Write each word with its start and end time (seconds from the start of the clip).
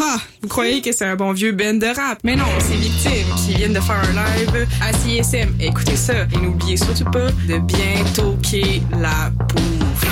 Ah, 0.00 0.18
vous 0.42 0.48
croyez 0.48 0.80
que 0.80 0.92
c'est 0.92 1.06
un 1.06 1.16
bon 1.16 1.32
vieux 1.32 1.50
band 1.50 1.74
de 1.74 1.86
rap? 1.86 2.20
Mais 2.22 2.36
non, 2.36 2.44
c'est 2.60 2.76
Victime 2.76 3.34
qui 3.36 3.54
viennent 3.54 3.72
de 3.72 3.80
faire 3.80 3.96
un 3.96 4.12
live 4.12 4.68
à 4.80 4.92
CSM. 4.92 5.56
Écoutez 5.58 5.96
ça 5.96 6.12
et 6.32 6.36
n'oubliez 6.36 6.76
surtout 6.76 7.10
pas 7.10 7.32
de 7.48 7.58
bien 7.58 8.04
toquer 8.14 8.80
la 8.92 9.32
pouffe. 9.48 10.06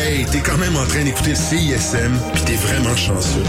Hey, 0.00 0.24
t'es 0.32 0.40
quand 0.40 0.58
même 0.58 0.74
en 0.76 0.86
train 0.86 1.04
d'écouter 1.04 1.36
CISM, 1.36 2.18
puis 2.34 2.42
t'es 2.42 2.56
vraiment 2.56 2.96
chanceux. 2.96 3.44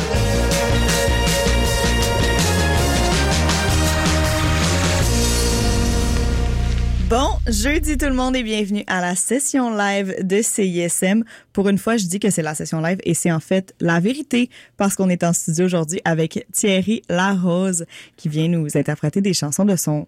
Bon, 7.09 7.29
jeudi 7.47 7.97
tout 7.97 8.07
le 8.07 8.13
monde 8.13 8.35
et 8.35 8.43
bienvenue 8.43 8.83
à 8.85 8.99
la 8.99 9.15
session 9.15 9.73
live 9.73 10.13
de 10.25 10.41
CISM. 10.41 11.23
Pour 11.53 11.69
une 11.69 11.77
fois, 11.77 11.95
je 11.95 12.05
dis 12.05 12.19
que 12.19 12.29
c'est 12.29 12.41
la 12.41 12.53
session 12.53 12.81
live 12.81 12.97
et 13.05 13.13
c'est 13.13 13.31
en 13.31 13.39
fait 13.39 13.73
la 13.79 14.01
vérité 14.01 14.49
parce 14.75 14.95
qu'on 14.95 15.07
est 15.07 15.23
en 15.23 15.31
studio 15.31 15.63
aujourd'hui 15.63 16.01
avec 16.03 16.45
Thierry 16.51 17.01
Larose 17.07 17.85
qui 18.17 18.27
vient 18.27 18.49
nous 18.49 18.77
interpréter 18.77 19.21
des 19.21 19.33
chansons 19.33 19.63
de 19.63 19.77
son 19.77 20.05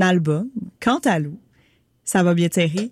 album 0.00 0.48
Cantalou. 0.80 1.38
Ça 2.06 2.22
va 2.22 2.32
bien 2.32 2.48
Thierry? 2.48 2.90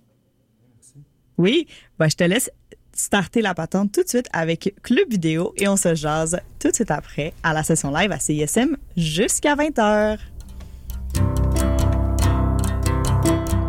Oui, 1.38 1.66
bah, 1.98 2.08
je 2.08 2.16
te 2.16 2.24
laisse 2.24 2.50
starter 2.94 3.40
la 3.40 3.54
patente 3.54 3.92
tout 3.92 4.02
de 4.02 4.08
suite 4.10 4.28
avec 4.34 4.74
Club 4.82 5.10
Vidéo 5.10 5.54
et 5.56 5.68
on 5.68 5.78
se 5.78 5.94
jase 5.94 6.38
tout 6.58 6.68
de 6.68 6.74
suite 6.74 6.90
après 6.90 7.32
à 7.42 7.54
la 7.54 7.62
session 7.62 7.90
live 7.90 8.12
à 8.12 8.18
CISM 8.18 8.76
jusqu'à 8.94 9.56
20h. 9.56 10.18
Thank 13.22 13.52
you. 13.52 13.61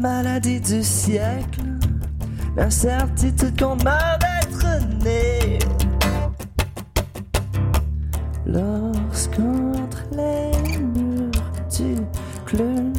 Maladie 0.00 0.60
du 0.60 0.82
siècle, 0.82 1.60
l'incertitude 2.56 3.58
qu'on 3.60 3.76
m'a 3.84 4.16
d'être 4.18 5.04
né. 5.04 5.58
Lorsqu'entre 8.46 10.02
les 10.12 10.80
murs 10.80 11.30
du 11.70 11.96
club 12.46 12.89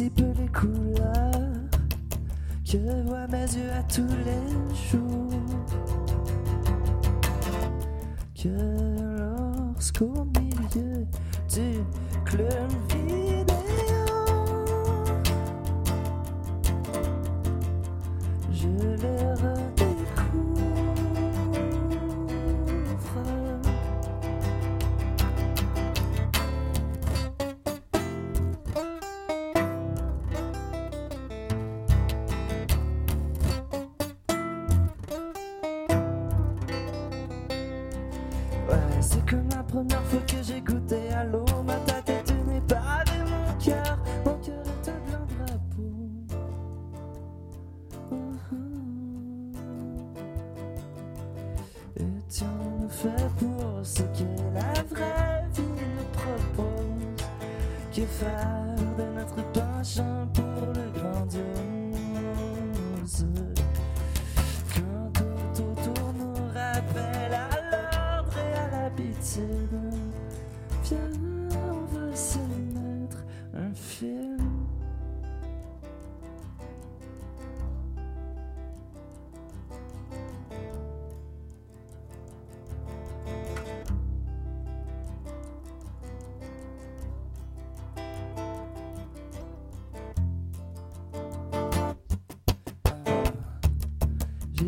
Si 0.00 0.08
peu 0.08 0.29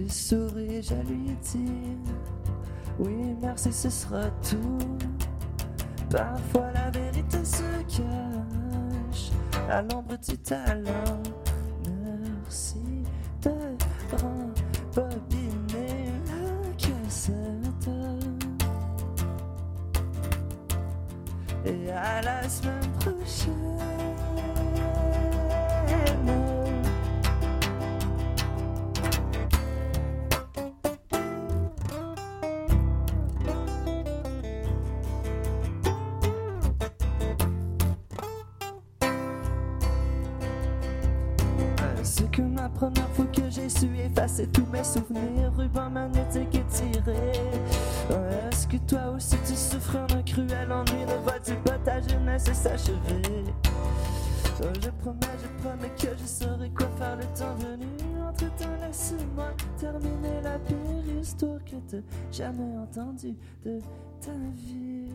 J'ai 0.02 0.08
souri, 0.08 0.82
je 0.82 0.94
lui 0.94 1.36
dit 1.42 1.96
Oui, 2.98 3.36
merci, 3.40 3.72
ce 3.72 3.88
sera 3.88 4.30
tout. 4.50 4.78
Parfois 6.10 6.72
la 6.72 6.90
vérité 6.90 7.38
se 7.44 7.62
cache 7.86 9.30
à 9.70 9.82
l'ombre 9.82 10.16
du 10.16 10.36
talent. 10.38 11.22
de 63.64 63.78
ta 64.20 64.32
vie. 64.54 65.08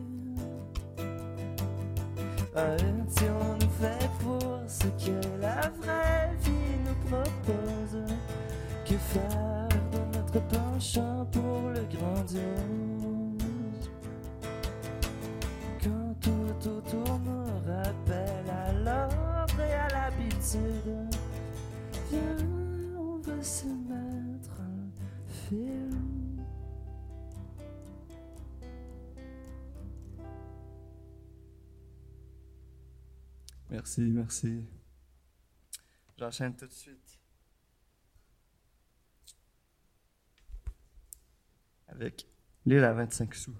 On 2.56 3.60
fait 3.80 4.17
Merci, 33.70 34.00
merci. 34.00 34.64
J'enchaîne 36.16 36.56
tout 36.56 36.66
de 36.66 36.72
suite 36.72 37.20
avec 41.88 42.26
l'île 42.64 42.84
à 42.84 42.92
25 42.92 43.34
sous. 43.34 43.54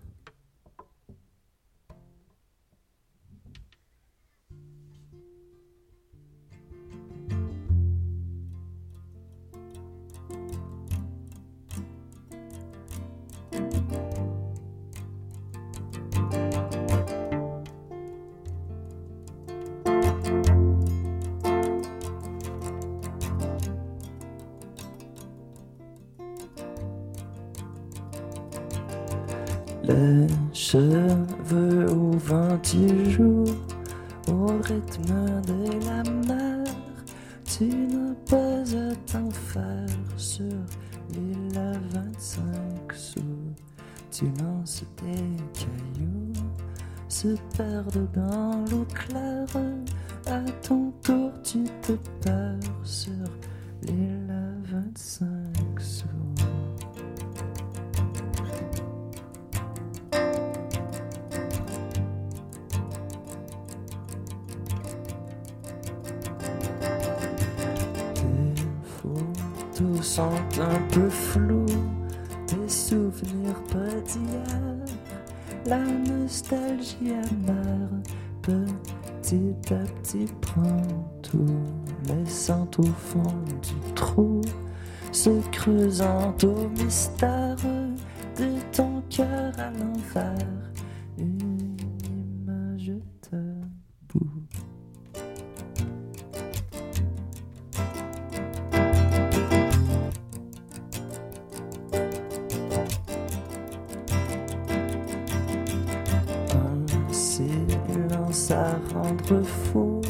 à 108.50 108.78
rendre 108.94 109.42
fou. 109.44 110.00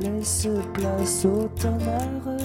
Laisse 0.00 0.48
place 0.74 1.24
au 1.24 1.48
tonnerre, 1.60 2.36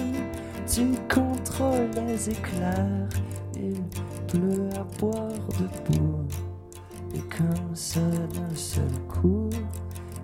tu 0.66 0.94
contrôles 1.14 1.92
les 2.08 2.30
éclairs. 2.30 3.10
Il 3.56 3.82
pleut 4.28 4.70
à 4.76 4.84
boire 5.00 5.30
debout, 5.60 6.26
et 7.14 7.20
comme 7.36 7.76
ça 7.76 8.00
d'un 8.00 8.56
seul 8.56 8.84
coup, 9.10 9.50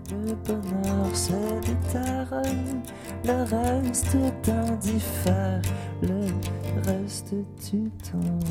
le 0.09 0.33
bonheur 0.45 1.13
se 1.13 1.33
déterre, 1.65 2.41
le 3.25 3.43
reste 3.43 4.17
t'indiffère, 4.41 5.61
le 6.01 6.27
reste 6.85 7.35
du 7.69 7.89
temps. 8.09 8.46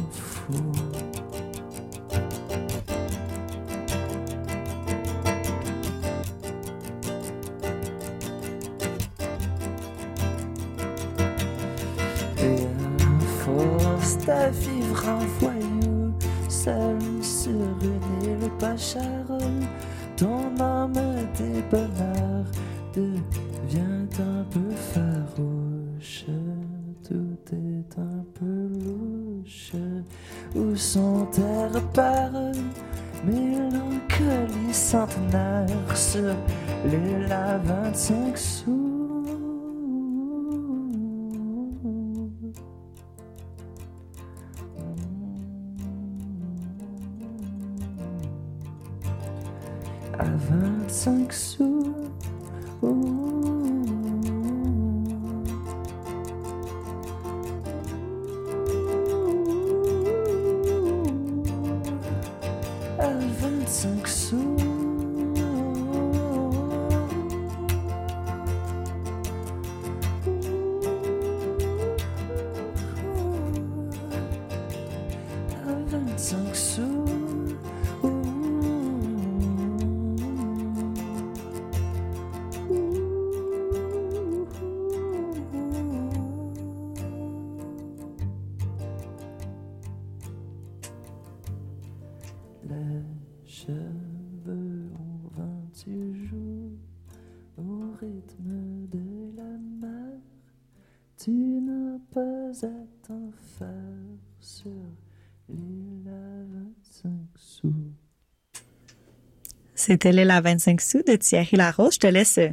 C'était 109.87 110.11
la 110.11 110.41
25 110.41 110.81
sous 110.81 111.03
de 111.07 111.15
Thierry 111.15 111.57
Larose. 111.57 111.95
Je 111.95 111.99
te 112.01 112.07
laisse 112.09 112.39
euh, 112.39 112.49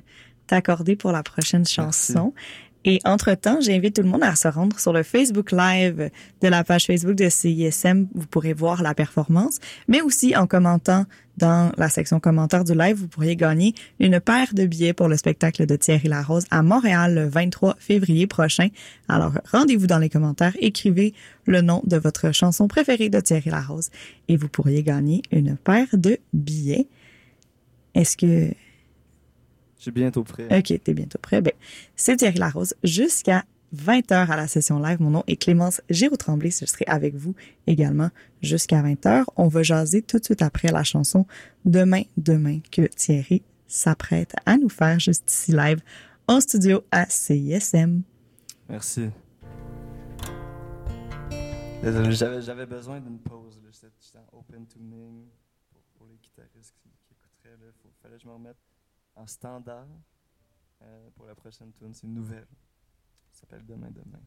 t'accorder 0.46 0.96
pour 0.96 1.12
la 1.12 1.24
prochaine 1.24 1.66
chanson. 1.66 2.32
Et 2.86 3.00
entre-temps, 3.06 3.60
j'invite 3.60 3.96
tout 3.96 4.04
le 4.04 4.08
monde 4.08 4.22
à 4.22 4.36
se 4.36 4.48
rendre 4.48 4.80
sur 4.80 4.94
le 4.94 5.02
Facebook 5.02 5.52
Live 5.52 6.12
de 6.42 6.48
la 6.48 6.64
page 6.64 6.86
Facebook 6.86 7.16
de 7.16 7.30
CISM. 7.30 8.06
Vous 8.14 8.28
pourrez 8.28 8.54
voir 8.54 8.84
la 8.84 8.94
performance, 8.94 9.58
mais 9.88 10.02
aussi 10.02 10.36
en 10.36 10.46
commentant 10.46 11.06
dans 11.38 11.72
la 11.76 11.90
section 11.90 12.20
commentaires 12.20 12.66
du 12.66 12.76
live, 12.76 12.98
vous 12.98 13.08
pourriez 13.08 13.36
gagner 13.36 13.74
une 14.00 14.20
paire 14.20 14.54
de 14.54 14.68
billets 14.68 14.94
pour 14.94 15.08
le 15.08 15.18
spectacle 15.18 15.66
de 15.66 15.76
Thierry 15.76 16.10
Larose 16.10 16.46
à 16.52 16.62
Montréal 16.62 17.16
le 17.16 17.28
23 17.28 17.78
février 17.80 18.28
prochain. 18.28 18.68
Alors, 19.08 19.32
rendez-vous 19.52 19.88
dans 19.88 19.98
les 19.98 20.10
commentaires, 20.10 20.56
écrivez 20.60 21.16
le 21.48 21.62
nom 21.62 21.82
de 21.88 21.98
votre 21.98 22.32
chanson 22.32 22.68
préférée 22.68 23.10
de 23.10 23.20
Thierry 23.20 23.50
Larose 23.50 23.90
et 24.28 24.38
vous 24.38 24.50
pourriez 24.50 24.84
gagner 24.84 25.24
une 25.32 25.58
paire 25.58 25.88
de 25.94 26.20
billets. 26.32 26.88
Est-ce 27.96 28.18
que 28.18 28.54
Je 29.78 29.82
suis 29.82 29.92
bientôt 29.92 30.24
prêt. 30.24 30.48
OK, 30.52 30.84
t'es 30.84 30.94
bientôt 30.94 31.20
prêt. 31.20 31.42
Ben, 31.42 31.54
c'est 31.96 32.18
Thierry 32.18 32.38
Larose 32.38 32.74
jusqu'à 32.84 33.46
20h 33.76 34.30
à 34.30 34.36
la 34.36 34.48
session 34.48 34.80
live. 34.80 35.02
Mon 35.02 35.10
nom 35.10 35.24
est 35.28 35.36
Clémence 35.36 35.82
Giraud-Tremblay. 35.90 36.52
Je 36.52 36.66
serai 36.66 36.86
avec 36.88 37.16
vous 37.16 37.36
également 37.68 38.10
jusqu'à 38.42 38.82
20h. 38.82 39.26
On 39.36 39.48
va 39.48 39.64
jaser 39.64 40.02
tout 40.02 40.20
de 40.20 40.26
suite 40.26 40.42
après 40.42 40.70
la 40.70 40.84
chanson 40.84 41.26
Demain, 41.66 42.04
demain 42.18 42.60
que 42.72 42.84
Thierry 42.88 43.42
s'apprête 43.68 44.34
à 44.46 44.58
nous 44.58 44.70
faire 44.70 45.00
juste 45.00 45.30
ici 45.32 45.52
live 45.52 45.82
en 46.28 46.40
studio 46.40 46.84
à 46.92 47.06
CISM. 47.10 48.02
Merci. 48.70 49.10
J'avais, 51.84 52.66
besoin 52.66 53.00
d'une 53.02 53.20
pause. 53.20 53.60
J'étais, 53.72 54.18
en 54.18 54.40
open 54.40 54.66
tuning 54.68 55.26
pour, 55.72 55.82
pour 55.98 56.08
les 56.08 56.16
guitaristes 56.16 56.76
fallait 58.02 58.18
que 58.18 58.22
je 58.24 58.28
me 58.28 58.34
remette 58.34 58.58
en 59.16 59.28
standard 59.28 59.88
euh, 60.82 61.10
pour 61.16 61.26
la 61.26 61.36
prochaine 61.36 61.72
tune. 61.74 61.94
C'est 61.94 62.08
une 62.08 62.14
nouvelle. 62.14 62.48
Ça 63.32 63.42
s'appelle 63.42 63.66
Demain, 63.66 63.92
demain. 63.92 64.20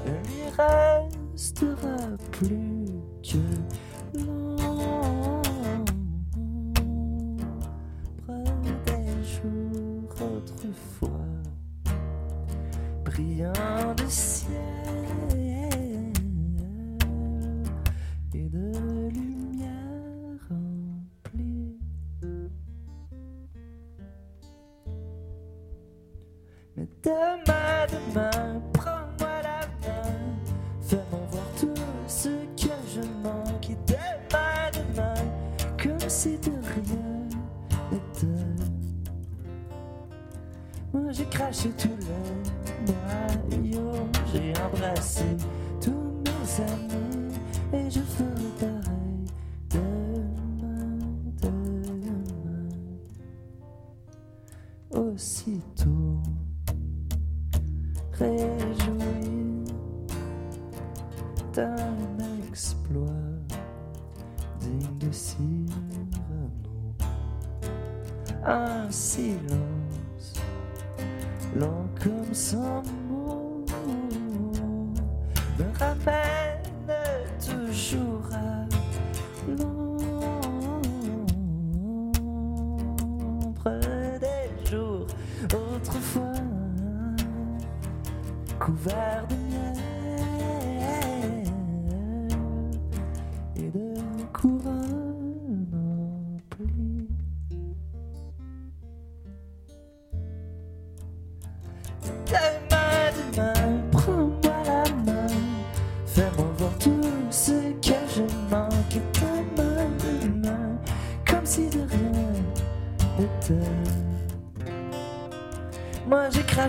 Il 0.06 0.12
lui 0.12 0.44
restera 0.58 1.96
plus 2.34 2.88
que 3.24 3.38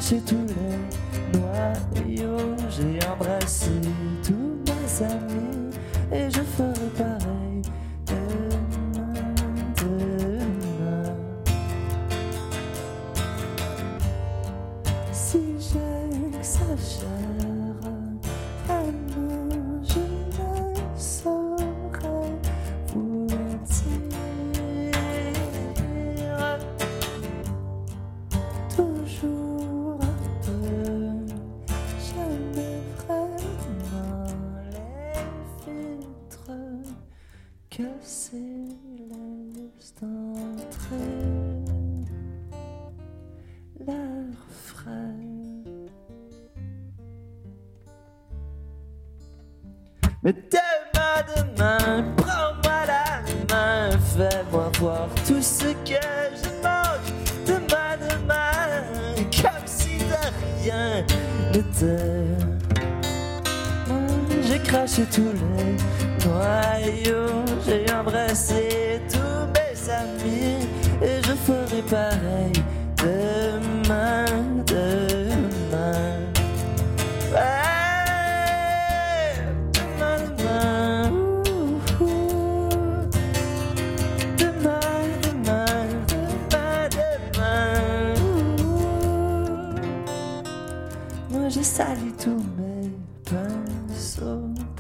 Craché 0.01 0.23
tous 0.27 0.47
les 0.47 1.39
noyaux, 1.39 2.57
j'ai 2.71 3.07
embrassé 3.07 3.69
tous 4.25 4.57
mes 4.65 5.05
amis 5.05 5.30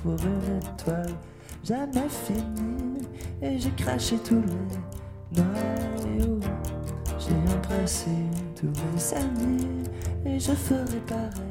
pour 0.02 0.12
une 0.12 0.58
étoile 0.58 1.14
jamais 1.64 2.08
finie. 2.08 3.06
Et 3.42 3.58
j'ai 3.58 3.70
craché 3.70 4.16
tous 4.18 4.42
les 4.42 5.42
noyaux. 5.42 6.40
J'ai 7.18 7.34
embrassé 7.54 8.10
tous 8.58 8.66
mes 8.66 9.14
amis. 9.18 9.84
Et 10.26 10.38
je 10.38 10.52
ferai 10.52 11.00
pareil. 11.06 11.49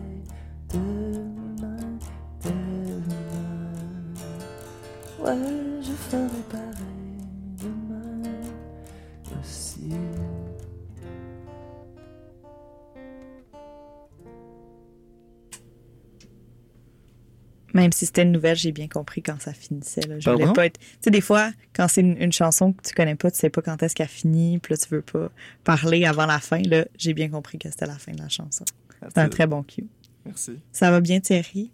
Même 17.79 17.91
si 17.91 18.05
c'était 18.05 18.23
une 18.23 18.31
nouvelle, 18.31 18.57
j'ai 18.57 18.71
bien 18.71 18.87
compris 18.87 19.21
quand 19.21 19.39
ça 19.41 19.53
finissait. 19.53 20.01
Là. 20.01 20.19
Je 20.19 20.29
voulais 20.29 20.51
pas 20.53 20.65
être. 20.65 20.79
Tu 20.79 20.85
sais, 21.01 21.11
des 21.11 21.21
fois, 21.21 21.51
quand 21.73 21.87
c'est 21.87 22.01
une, 22.01 22.21
une 22.21 22.31
chanson 22.31 22.73
que 22.73 22.81
tu 22.81 22.93
connais 22.93 23.15
pas, 23.15 23.31
tu 23.31 23.37
sais 23.37 23.49
pas 23.49 23.61
quand 23.61 23.81
est-ce 23.81 23.95
qu'elle 23.95 24.07
finit, 24.07 24.59
puis 24.59 24.73
là, 24.73 24.77
tu 24.77 24.89
veux 24.89 25.01
pas 25.01 25.31
parler 25.63 26.05
avant 26.05 26.25
la 26.25 26.39
fin. 26.39 26.61
Là, 26.61 26.85
j'ai 26.97 27.13
bien 27.13 27.29
compris 27.29 27.57
que 27.57 27.69
c'était 27.69 27.85
la 27.87 27.97
fin 27.97 28.11
de 28.11 28.19
la 28.21 28.29
chanson. 28.29 28.65
C'est 29.01 29.17
un 29.17 29.29
très 29.29 29.47
bon 29.47 29.63
cue. 29.63 29.87
Merci. 30.25 30.59
Ça 30.71 30.91
va 30.91 30.99
bien, 30.99 31.19
Thierry? 31.21 31.71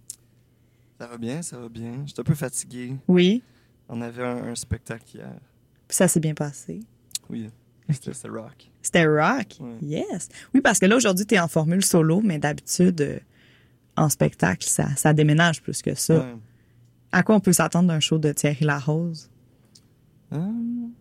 Ça 0.99 1.07
va 1.07 1.17
bien, 1.17 1.41
ça 1.41 1.57
va 1.57 1.67
bien. 1.69 2.03
J'étais 2.05 2.21
un 2.21 2.23
peu 2.23 2.35
fatigué. 2.35 2.93
Oui. 3.07 3.41
On 3.89 3.99
avait 4.01 4.23
un, 4.23 4.49
un 4.49 4.55
spectacle 4.55 5.03
hier. 5.15 5.33
Puis 5.87 5.95
ça 5.97 6.07
s'est 6.07 6.19
bien 6.19 6.33
passé. 6.33 6.79
Oui, 7.29 7.49
c'était 7.89 8.13
c'était 8.13 8.29
rock. 8.29 8.69
C'était 8.81 9.05
rock? 9.05 9.57
Ouais. 9.59 9.77
Yes. 9.81 10.29
Oui, 10.53 10.61
parce 10.61 10.79
que 10.79 10.85
là, 10.85 10.95
aujourd'hui, 10.95 11.25
tu 11.25 11.35
es 11.35 11.39
en 11.39 11.47
formule 11.47 11.83
solo, 11.83 12.21
mais 12.23 12.37
d'habitude, 12.39 13.01
euh, 13.01 13.19
en 13.97 14.09
spectacle, 14.09 14.67
ça, 14.67 14.87
ça 14.95 15.13
déménage 15.13 15.61
plus 15.61 15.81
que 15.81 15.93
ça. 15.95 16.19
Ouais. 16.19 16.35
À 17.11 17.23
quoi 17.23 17.35
on 17.35 17.39
peut 17.39 17.53
s'attendre 17.53 17.87
d'un 17.87 17.99
show 17.99 18.17
de 18.17 18.31
Thierry 18.33 18.65
Larose? 18.65 19.29
Hum. 20.31 20.91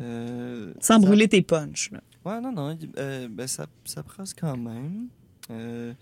Euh, 0.00 0.72
Sans 0.80 0.94
ça- 1.00 1.06
brûler 1.06 1.28
tes 1.28 1.42
punchs. 1.42 1.90
là. 1.90 2.00
Ouais, 2.24 2.40
non, 2.40 2.52
non. 2.52 2.76
euh, 2.98 3.28
ben, 3.30 3.46
ça, 3.46 3.66
ça 3.84 4.02
presse 4.02 4.34
quand 4.34 4.56
même. 4.56 5.08
Euh, 5.50 5.92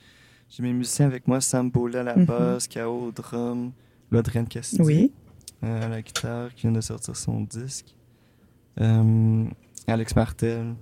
J'ai 0.48 0.62
mes 0.62 0.72
musiciens 0.72 1.06
avec 1.06 1.26
moi, 1.26 1.40
Sam 1.40 1.70
Bola 1.70 2.00
à 2.00 2.02
la 2.04 2.16
Mhm. 2.16 2.24
basse, 2.24 2.68
K.O. 2.68 3.06
au 3.08 3.10
drum, 3.12 3.72
Lodrian 4.12 4.44
Oui. 4.78 5.12
euh, 5.64 5.84
à 5.84 5.88
la 5.88 6.02
guitare, 6.02 6.54
qui 6.54 6.62
vient 6.62 6.72
de 6.72 6.80
sortir 6.80 7.16
son 7.16 7.40
disque. 7.40 7.96
Euh, 8.80 9.44
Alex 9.88 10.14
Martel, 10.14 10.74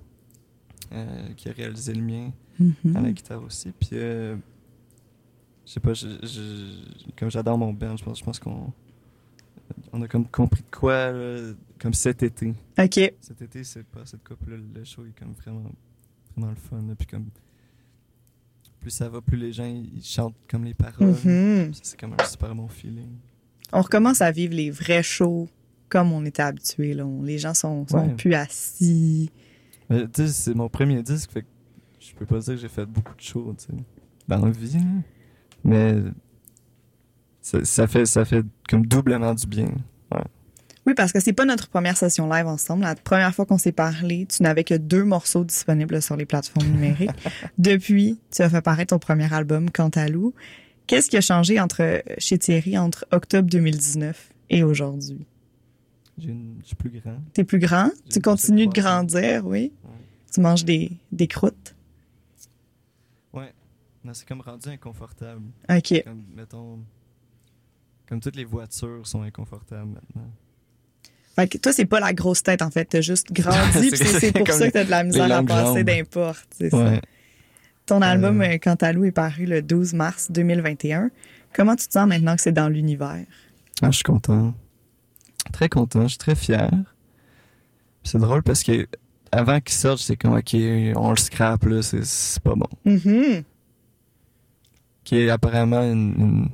euh, 0.91 1.33
qui 1.35 1.49
a 1.49 1.51
réalisé 1.53 1.93
le 1.93 2.01
mien, 2.03 2.31
Mhm. 2.59 2.95
à 2.95 3.01
la 3.01 3.11
guitare 3.11 3.43
aussi. 3.43 3.71
Puis, 3.71 3.89
euh, 3.93 4.35
je 5.65 5.71
sais 5.71 5.79
pas, 5.79 5.93
je, 5.93 6.07
je- 6.23 7.11
comme 7.17 7.29
j'adore 7.31 7.57
mon 7.57 7.73
band, 7.73 7.97
je 7.97 8.03
pense, 8.03 8.19
je 8.19 8.23
pense 8.23 8.39
qu'on 8.39 8.71
on 9.91 10.01
a 10.01 10.07
comme 10.07 10.27
compris 10.27 10.61
de 10.61 10.75
quoi, 10.75 11.11
là, 11.11 11.53
comme 11.79 11.93
cet 11.93 12.21
été. 12.23 12.53
OK. 12.77 13.13
Cet 13.19 13.41
été, 13.41 13.63
c'est 13.63 13.83
pas 13.85 14.05
cette 14.05 14.23
coupe-là. 14.23 14.57
Le 14.57 14.83
show 14.83 15.03
est 15.05 15.17
comme 15.19 15.33
vraiment, 15.33 15.63
vraiment 16.35 16.51
le 16.51 16.55
fun. 16.57 16.81
là. 16.87 16.95
Puis 16.95 17.07
comme, 17.07 17.25
plus 18.79 18.91
ça 18.91 19.09
va, 19.09 19.21
plus 19.21 19.37
les 19.37 19.51
gens 19.51 19.65
ils 19.65 20.03
chantent 20.03 20.35
comme 20.47 20.63
les 20.63 20.73
paroles. 20.75 21.15
Mhm. 21.25 21.73
Ça, 21.73 21.79
C'est 21.83 21.99
comme 21.99 22.13
un 22.19 22.23
super 22.25 22.53
bon 22.53 22.67
feeling. 22.67 23.09
On 23.73 23.81
recommence 23.81 24.21
à 24.21 24.31
vivre 24.31 24.53
les 24.53 24.69
vrais 24.69 25.01
shows 25.03 25.49
comme 25.89 26.11
on 26.11 26.23
était 26.25 26.43
habitué. 26.43 26.95
Les 27.23 27.37
gens 27.39 27.53
sont, 27.55 27.87
sont 27.87 27.97
Ouais. 28.07 28.13
plus 28.15 28.33
assis. 28.35 29.31
Tu 29.89 29.95
sais, 30.13 30.27
c'est 30.27 30.53
mon 30.53 30.69
premier 30.69 31.01
disque, 31.01 31.31
fait 31.31 31.41
que 31.41 31.47
je 32.09 32.15
peux 32.15 32.25
pas 32.25 32.39
dire 32.39 32.53
que 32.55 32.59
j'ai 32.59 32.67
fait 32.69 32.85
beaucoup 32.85 33.15
de 33.15 33.21
shows, 33.21 33.55
tu 33.57 33.65
sais, 33.65 33.83
dans 34.27 34.45
la 34.45 34.51
vie. 34.51 34.73
là. 34.73 34.79
Mais 35.63 35.95
ça, 37.41 37.63
ça 37.65 37.87
fait, 37.87 38.05
ça 38.05 38.25
fait 38.25 38.43
comme 38.69 38.85
doublement 38.85 39.33
du 39.33 39.47
bien. 39.47 39.67
Oui, 40.87 40.93
parce 40.93 41.11
que 41.11 41.19
c'est 41.19 41.33
pas 41.33 41.45
notre 41.45 41.67
première 41.67 41.97
session 41.97 42.29
live 42.29 42.45
ensemble. 42.45 42.83
La 42.83 42.93
première 42.93 43.33
fois 43.33 43.47
qu'on 43.47 43.57
s'est 43.57 43.71
parlé, 43.71 44.27
tu 44.27 44.43
n'avais 44.43 44.63
que 44.63 44.75
deux 44.75 45.03
morceaux 45.03 45.43
disponibles 45.43 45.99
sur 45.99 46.15
les 46.15 46.25
plateformes 46.25 46.67
numériques. 46.67 47.09
Depuis, 47.57 48.19
tu 48.31 48.43
as 48.43 48.49
fait 48.51 48.61
paraître 48.61 48.95
ton 48.95 48.99
premier 48.99 49.33
album, 49.33 49.71
Cantalou. 49.71 50.35
Qu'est-ce 50.85 51.09
qui 51.09 51.17
a 51.17 51.21
changé 51.21 51.59
entre 51.59 52.03
chez 52.19 52.37
Thierry 52.37 52.77
entre 52.77 53.07
octobre 53.11 53.49
2019 53.49 54.29
et 54.51 54.61
aujourd'hui? 54.61 55.25
Je 56.19 56.29
suis 56.63 56.75
plus 56.75 56.91
grand. 56.91 57.17
T'es 57.33 57.43
plus 57.43 57.59
grand, 57.59 57.89
tu 58.11 58.21
continues 58.21 58.67
de 58.67 58.73
grandir, 58.73 59.45
oui. 59.47 59.73
Ouais. 59.83 59.91
Tu 60.31 60.39
manges 60.39 60.65
des, 60.65 60.91
des 61.11 61.27
croûtes? 61.27 61.74
Non, 64.05 64.13
c'est 64.13 64.27
comme 64.27 64.41
rendu 64.41 64.69
inconfortable. 64.69 65.41
OK. 65.69 66.03
Comme, 66.05 66.23
mettons, 66.35 66.79
comme 68.07 68.19
toutes 68.19 68.35
les 68.35 68.45
voitures 68.45 69.05
sont 69.07 69.23
inconfortables 69.23 69.91
maintenant. 69.91 70.29
Fait 71.35 71.47
que 71.49 71.57
toi, 71.57 71.73
c'est 71.73 71.85
pas 71.85 71.99
la 71.99 72.13
grosse 72.13 72.43
tête, 72.43 72.61
en 72.61 72.69
fait. 72.71 72.85
T'as 72.85 73.01
juste 73.01 73.31
grandi, 73.33 73.89
puis 73.89 73.97
c'est 73.97 74.31
pour 74.31 74.47
ça 74.47 74.67
que 74.67 74.71
t'as 74.73 74.83
de 74.85 74.89
la 74.91 75.03
misère 75.03 75.31
à 75.31 75.43
passer 75.43 75.83
d'importe. 75.83 76.47
c'est 76.57 76.69
ça. 76.69 77.01
Ton 77.87 78.01
album 78.01 78.41
Euh. 78.41 78.53
euh, 78.53 78.57
Cantalou 78.57 79.03
est 79.05 79.11
paru 79.11 79.45
le 79.45 79.61
12 79.61 79.93
mars 79.93 80.31
2021. 80.31 81.11
Comment 81.53 81.75
tu 81.75 81.87
te 81.87 81.91
sens 81.93 82.07
maintenant 82.07 82.35
que 82.35 82.41
c'est 82.41 82.51
dans 82.51 82.69
l'univers? 82.69 83.25
Ah, 83.81 83.91
je 83.91 83.95
suis 83.97 84.03
content. 84.03 84.53
Très 85.51 85.69
content, 85.69 86.03
je 86.03 86.09
suis 86.09 86.17
très 86.17 86.35
fier. 86.35 86.71
C'est 88.03 88.17
drôle 88.19 88.43
parce 88.43 88.63
que 88.63 88.87
avant 89.31 89.59
qu'il 89.59 89.75
sorte, 89.75 89.99
c'est 89.99 90.15
comme, 90.15 90.33
OK, 90.35 90.55
on 90.95 91.09
le 91.11 91.17
scrape, 91.17 91.65
là, 91.65 91.81
c'est- 91.81 92.05
c'est 92.05 92.41
pas 92.41 92.55
bon. 92.55 92.67
Mhm. 92.85 93.43
Qui 95.05 95.19
est 95.19 95.29
apparemment 95.29 95.81
une- 95.83 96.15
une- 96.19 96.49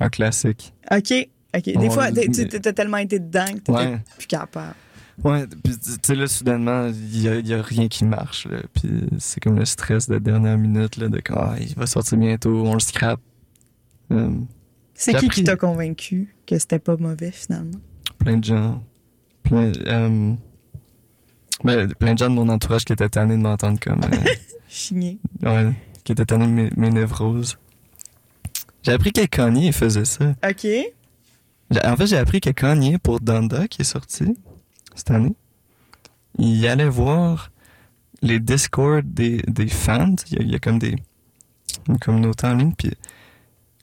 un 0.00 0.08
classique. 0.08 0.74
OK. 0.90 1.12
OK. 1.54 1.62
Des 1.64 1.76
On- 1.76 1.90
fois, 1.90 2.10
tu 2.10 2.30
t'as 2.48 2.72
tellement 2.72 2.96
été 2.96 3.18
dedans 3.20 3.44
que 3.46 3.58
t'étais 3.58 3.72
Ouais. 3.72 3.98
plus 4.18 4.26
capable. 4.26 4.74
Ouais, 5.22 5.46
puis 5.62 5.78
tu 5.78 5.90
sais, 6.02 6.14
là, 6.14 6.26
soudainement, 6.26 6.86
il 6.88 7.20
y 7.46 7.52
a, 7.52 7.60
rien 7.60 7.88
qui 7.88 8.06
marche, 8.06 8.46
là. 8.48 8.60
Puis 8.72 8.88
c'est 9.18 9.38
comme 9.40 9.58
le 9.58 9.66
stress 9.66 10.08
de 10.08 10.18
dernière 10.18 10.56
minute, 10.56 10.96
là, 10.96 11.08
de 11.08 11.20
comme, 11.20 11.36
ah, 11.38 11.56
il 11.60 11.74
va 11.74 11.86
sortir 11.86 12.16
bientôt, 12.16 12.64
on 12.66 12.72
le 12.72 12.80
scrape. 12.80 13.20
Euh, 14.12 14.30
C'est 14.94 15.12
qui 15.14 15.28
qui 15.28 15.44
t'a 15.44 15.56
convaincu 15.56 16.34
que 16.46 16.58
c'était 16.58 16.78
pas 16.78 16.96
mauvais, 16.96 17.30
finalement? 17.32 17.78
plein 18.18 18.38
de 18.38 18.44
gens. 18.44 18.82
Plein, 19.42 19.72
euh, 19.86 20.32
ben, 21.64 21.92
plein 21.94 22.14
de 22.14 22.18
gens 22.18 22.30
de 22.30 22.34
mon 22.34 22.48
entourage 22.48 22.84
qui 22.84 22.92
étaient 22.92 23.08
tannés 23.08 23.36
de 23.36 23.42
m'entendre 23.42 23.78
comme. 23.80 24.00
euh, 24.02 24.08
Chigné. 24.68 25.18
ouais, 25.42 25.72
qui 26.04 26.12
étaient 26.12 26.24
tannés 26.24 26.46
de 26.46 26.50
mes, 26.52 26.70
mes 26.76 26.90
névroses. 26.90 27.58
J'ai 28.82 28.92
appris 28.92 29.12
que 29.12 29.24
Kanye 29.26 29.72
faisait 29.72 30.04
ça. 30.04 30.34
OK. 30.48 30.66
En 31.84 31.96
fait, 31.96 32.06
j'ai 32.06 32.16
appris 32.16 32.40
que 32.40 32.50
Kanye, 32.50 32.98
pour 32.98 33.20
Donda, 33.20 33.68
qui 33.68 33.82
est 33.82 33.84
sorti 33.84 34.36
cette 34.94 35.10
année, 35.10 35.34
il 36.38 36.66
allait 36.66 36.88
voir 36.88 37.52
les 38.22 38.40
Discord 38.40 39.04
des, 39.06 39.42
des 39.46 39.68
fans. 39.68 40.14
Il 40.30 40.32
y, 40.32 40.38
a, 40.38 40.42
il 40.42 40.50
y 40.50 40.54
a 40.54 40.58
comme 40.58 40.78
des 40.78 40.96
une 41.88 41.98
communauté 41.98 42.46
en 42.46 42.54
ligne, 42.54 42.74
puis 42.76 42.90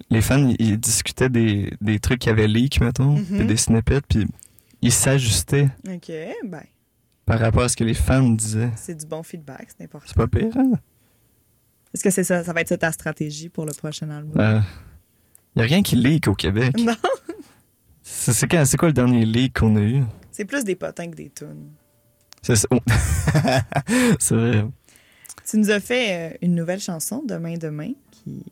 les 0.09 0.21
fans, 0.21 0.53
ils, 0.59 0.77
discutaient 0.79 1.29
des, 1.29 1.71
des 1.81 1.99
trucs 1.99 2.19
qui 2.19 2.29
avaient 2.29 2.47
leak, 2.47 2.81
mettons, 2.81 3.13
Mhm. 3.17 3.25
puis 3.25 3.47
des 3.47 3.57
snippets, 3.57 4.01
puis 4.07 4.25
ils 4.81 4.91
s'ajustaient 4.91 5.69
OK. 5.87 6.11
Ben, 6.45 6.63
par 7.25 7.39
rapport 7.39 7.63
à 7.63 7.69
ce 7.69 7.75
que 7.77 7.83
les 7.83 7.93
fans 7.93 8.29
disaient. 8.29 8.71
c'est 8.75 8.95
du 8.95 9.05
bon 9.05 9.23
feedback, 9.23 9.67
c'est 9.75 9.85
important. 9.85 10.05
C'est 10.07 10.15
pas 10.17 10.27
pire, 10.27 10.51
hein? 10.57 10.73
Est-ce 11.97 12.03
que 12.03 12.11
c'est 12.11 12.23
ça, 12.23 12.43
ça 12.43 12.53
va 12.53 12.61
être 12.61 12.67
ça 12.67 12.77
ta 12.77 12.91
stratégie 12.91 13.49
pour 13.49 13.65
le 13.65 13.73
prochain 13.73 14.07
album? 14.11 14.39
Euh, 14.39 14.59
y 15.55 15.61
a 15.61 15.63
rien 15.63 15.81
qui 15.81 15.95
leak 15.95 16.27
au 16.27 16.35
Québec. 16.35 16.75
Non, 16.77 16.93
C'est 18.03 18.77
quoi 18.77 18.89
le 18.89 18.93
dernier 18.93 19.25
leak 19.25 19.57
qu'on 19.57 19.75
a 19.77 19.81
eu? 19.81 20.03
c'est 20.29 20.45
plus 20.45 20.63
des 20.63 20.75
potins 20.75 21.09
que 21.09 21.15
des 21.15 21.31
tunes. 21.31 21.71
C'est 22.43 22.55
ça. 22.55 22.67
oh. 22.69 22.77
c'est 24.19 24.35
vrai. 24.35 24.67
Tu 25.49 25.57
nous 25.57 25.71
as 25.71 25.79
fait 25.79 26.33
euh, 26.33 26.37
une 26.43 26.53
nouvelle 26.53 26.79
chanson, 26.79 27.23
Demain, 27.27 27.57
Demain, 27.57 27.93
qui... 28.11 28.45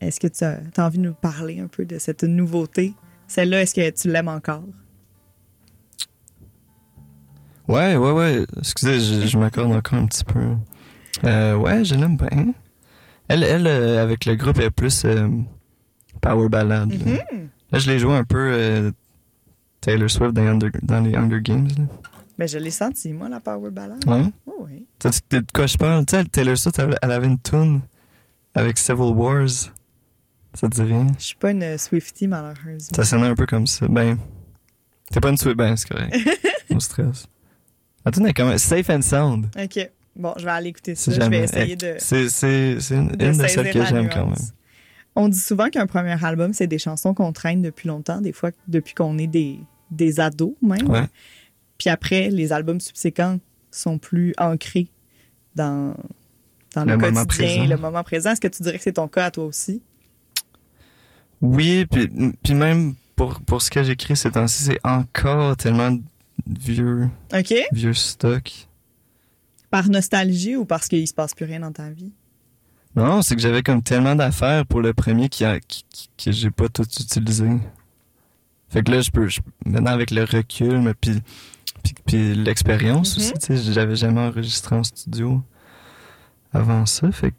Est-ce 0.00 0.18
que 0.18 0.26
tu 0.26 0.42
as, 0.42 0.60
envie 0.84 0.98
de 0.98 1.04
nous 1.04 1.14
parler 1.14 1.60
un 1.60 1.68
peu 1.68 1.84
de 1.84 2.00
cette 2.00 2.24
nouveauté? 2.24 2.92
Celle-là, 3.28 3.62
est-ce 3.62 3.74
que 3.76 3.88
tu 3.90 4.10
l'aimes 4.10 4.26
encore? 4.26 4.64
Ouais, 7.68 7.96
ouais, 7.96 8.10
ouais. 8.10 8.46
Excusez, 8.58 8.98
je, 8.98 9.28
je 9.28 9.38
m'accorde 9.38 9.70
encore 9.70 10.00
un 10.00 10.06
petit 10.06 10.24
peu. 10.24 10.56
Euh, 11.24 11.54
ouais, 11.56 11.84
je 11.84 11.94
l'aime 11.94 12.16
bien. 12.16 12.54
Elle, 13.28 13.42
elle 13.44 13.66
euh, 13.66 14.02
avec 14.02 14.24
le 14.24 14.36
groupe, 14.36 14.58
elle 14.58 14.64
est 14.66 14.70
plus 14.70 15.04
euh, 15.04 15.28
power 16.20 16.48
ballad. 16.48 16.90
là. 16.90 16.96
Mhm. 17.32 17.48
Là, 17.70 17.78
je 17.78 17.90
l'ai 17.90 17.98
joué 17.98 18.14
un 18.14 18.24
peu 18.24 18.50
euh, 18.52 18.90
Taylor 19.80 20.08
Swift 20.10 20.32
dans, 20.32 20.42
les 20.42 20.48
Hunger- 20.48 20.80
dans 20.82 21.00
les 21.00 21.14
Hunger 21.14 21.40
Games. 21.42 21.68
Là. 21.76 21.84
Ben, 22.38 22.48
je 22.48 22.58
l'ai 22.58 22.70
senti, 22.70 23.12
moi, 23.12 23.28
la 23.28 23.40
power 23.40 23.70
ballad. 23.70 23.98
Ouais? 24.06 24.24
Oh, 24.46 24.66
oui. 24.66 24.86
Tu 24.98 25.08
sais 25.12 25.20
de 25.40 25.44
quoi 25.52 25.66
je 25.66 25.76
parle? 25.76 26.06
Tu 26.06 26.16
sais, 26.16 26.24
Taylor 26.24 26.56
Swift, 26.56 26.78
elle, 26.78 26.96
elle 27.02 27.12
avait 27.12 27.26
une 27.26 27.38
tune 27.40 27.80
avec 28.54 28.78
Civil 28.78 29.12
Wars. 29.14 29.48
Ça 30.54 30.68
te 30.68 30.74
dit 30.74 30.82
rien? 30.82 31.06
Je 31.18 31.24
suis 31.24 31.36
pas 31.36 31.50
une 31.50 31.76
Swiftie, 31.76 32.26
malheureusement. 32.26 32.78
Ça 32.96 33.04
sonnait 33.04 33.26
un 33.26 33.34
peu 33.34 33.44
comme 33.46 33.66
ça. 33.66 33.86
Ben, 33.88 34.16
t'es 35.10 35.20
pas 35.20 35.28
une 35.30 35.36
Swift, 35.36 35.56
ben, 35.56 35.76
c'est 35.76 35.88
correct. 35.88 36.16
On 36.70 36.80
stress. 36.80 37.26
La 38.04 38.12
tune 38.12 38.26
est 38.26 38.32
quand 38.32 38.46
même 38.48 38.56
Safe 38.58 38.88
and 38.88 39.02
Sound. 39.02 39.46
OK. 39.60 39.90
Bon, 40.18 40.34
je 40.36 40.44
vais 40.44 40.50
aller 40.50 40.70
écouter 40.70 40.94
ça. 40.96 41.12
Je 41.12 41.20
vais 41.20 41.44
essayer 41.44 41.76
de, 41.76 41.94
C'est, 41.98 42.28
c'est, 42.28 42.80
c'est 42.80 42.96
une, 42.96 43.08
de 43.08 43.24
une 43.24 43.38
de 43.38 43.46
celles 43.46 43.72
que 43.72 43.84
j'aime 43.84 44.08
quand 44.08 44.26
même. 44.26 44.34
On 45.14 45.28
dit 45.28 45.38
souvent 45.38 45.68
qu'un 45.70 45.86
premier 45.86 46.22
album, 46.24 46.52
c'est 46.52 46.66
des 46.66 46.78
chansons 46.78 47.14
qu'on 47.14 47.32
traîne 47.32 47.62
depuis 47.62 47.88
longtemps, 47.88 48.20
des 48.20 48.32
fois 48.32 48.50
depuis 48.66 48.94
qu'on 48.94 49.16
est 49.18 49.26
des, 49.26 49.58
des 49.90 50.20
ados 50.20 50.54
même. 50.60 50.88
Ouais. 50.88 51.04
Puis 51.78 51.88
après, 51.88 52.30
les 52.30 52.52
albums 52.52 52.80
subséquents 52.80 53.38
sont 53.70 53.98
plus 53.98 54.34
ancrés 54.38 54.88
dans, 55.54 55.94
dans 56.74 56.84
le, 56.84 56.92
Le 56.92 56.96
moment 56.98 57.24
quotidien, 57.24 57.46
présent. 57.46 57.66
le 57.66 57.76
moment 57.76 58.02
présent. 58.02 58.30
Est-ce 58.32 58.40
que 58.40 58.48
tu 58.48 58.62
dirais 58.62 58.76
que 58.76 58.82
c'est 58.82 58.92
ton 58.92 59.08
cas 59.08 59.26
à 59.26 59.30
toi 59.30 59.44
aussi? 59.44 59.82
Oui, 61.40 61.86
puis, 61.86 62.08
puis 62.42 62.54
même 62.54 62.94
pour, 63.14 63.40
pour 63.40 63.62
ce 63.62 63.70
que 63.70 63.82
j'écris 63.82 64.16
ces 64.16 64.30
temps-ci, 64.32 64.64
c'est 64.64 64.80
encore 64.84 65.56
tellement 65.56 65.96
vieux, 66.46 67.08
vieux 67.72 67.94
stock. 67.94 68.67
Par 69.70 69.88
nostalgie 69.88 70.56
ou 70.56 70.64
parce 70.64 70.88
qu'il 70.88 71.06
se 71.06 71.14
passe 71.14 71.34
plus 71.34 71.44
rien 71.44 71.60
dans 71.60 71.72
ta 71.72 71.90
vie? 71.90 72.12
Non, 72.96 73.22
c'est 73.22 73.36
que 73.36 73.42
j'avais 73.42 73.62
comme 73.62 73.82
tellement 73.82 74.16
d'affaires 74.16 74.64
pour 74.66 74.80
le 74.80 74.92
premier 74.94 75.28
qui 75.28 75.44
a, 75.44 75.60
qui, 75.60 75.84
qui- 75.90 76.08
que 76.16 76.32
j'ai 76.32 76.50
pas 76.50 76.68
tout 76.68 76.82
utilisé. 77.00 77.48
Fait 78.70 78.82
que 78.82 78.90
là, 78.90 79.00
je 79.00 79.10
peux, 79.10 79.28
je- 79.28 79.40
maintenant 79.66 79.92
avec 79.92 80.10
le 80.10 80.24
recul, 80.24 80.80
mais 80.80 80.94
puis, 80.94 81.20
puis, 81.82 81.94
puis 82.06 82.34
l'expérience 82.34 83.16
Mhm. 83.16 83.22
aussi, 83.22 83.32
tu 83.34 83.56
sais, 83.58 83.72
j'avais 83.72 83.94
jamais 83.96 84.20
enregistré 84.20 84.74
en 84.76 84.84
studio 84.84 85.42
avant 86.52 86.86
ça, 86.86 87.10
fait 87.12 87.30
que 87.32 87.36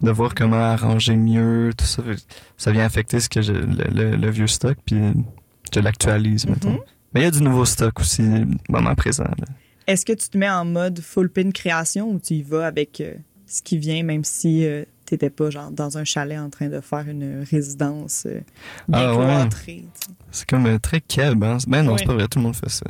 de 0.00 0.10
voir 0.10 0.34
comment 0.34 0.56
arranger 0.56 1.16
mieux, 1.16 1.72
tout 1.76 1.84
ça, 1.84 2.02
ça 2.56 2.72
vient 2.72 2.84
affecter 2.84 3.20
ce 3.20 3.28
que 3.28 3.42
je, 3.42 3.52
le, 3.52 3.84
le- 3.92 4.16
le 4.16 4.30
vieux 4.30 4.46
stock, 4.48 4.76
puis 4.84 4.98
je 5.74 5.80
l'actualise, 5.80 6.46
mettons. 6.46 6.72
Mhm. 6.72 6.78
Mais 7.12 7.20
il 7.20 7.24
y 7.24 7.26
a 7.26 7.30
du 7.30 7.42
nouveau 7.42 7.64
stock 7.64 8.00
aussi, 8.00 8.22
moment 8.68 8.94
présent. 8.94 9.24
là. 9.24 9.44
Est-ce 9.86 10.04
que 10.06 10.12
tu 10.12 10.28
te 10.28 10.38
mets 10.38 10.48
en 10.50 10.64
mode 10.64 11.00
full 11.00 11.28
pin 11.28 11.50
création 11.50 12.10
ou 12.10 12.18
tu 12.18 12.34
y 12.34 12.42
vas 12.42 12.66
avec 12.66 13.00
euh, 13.00 13.14
ce 13.46 13.62
qui 13.62 13.76
vient, 13.78 14.02
même 14.02 14.24
si 14.24 14.64
euh, 14.64 14.84
t'étais 15.04 15.30
pas 15.30 15.50
genre 15.50 15.70
dans 15.70 15.98
un 15.98 16.04
chalet 16.04 16.38
en 16.38 16.48
train 16.50 16.68
de 16.68 16.80
faire 16.80 17.06
une 17.08 17.44
résidence 17.50 18.24
euh, 18.26 18.40
Ah 18.92 19.14
ouais. 19.16 19.48
tu 19.50 19.56
sais? 19.56 19.84
C'est 20.30 20.48
comme 20.48 20.66
euh, 20.66 20.78
très 20.78 21.00
keb, 21.00 21.42
hein? 21.44 21.58
Ben 21.68 21.82
non, 21.82 21.96
c'est 21.98 22.06
pas 22.06 22.14
vrai, 22.14 22.28
tout 22.28 22.38
le 22.38 22.44
monde 22.44 22.56
fait 22.56 22.70
ça. 22.70 22.86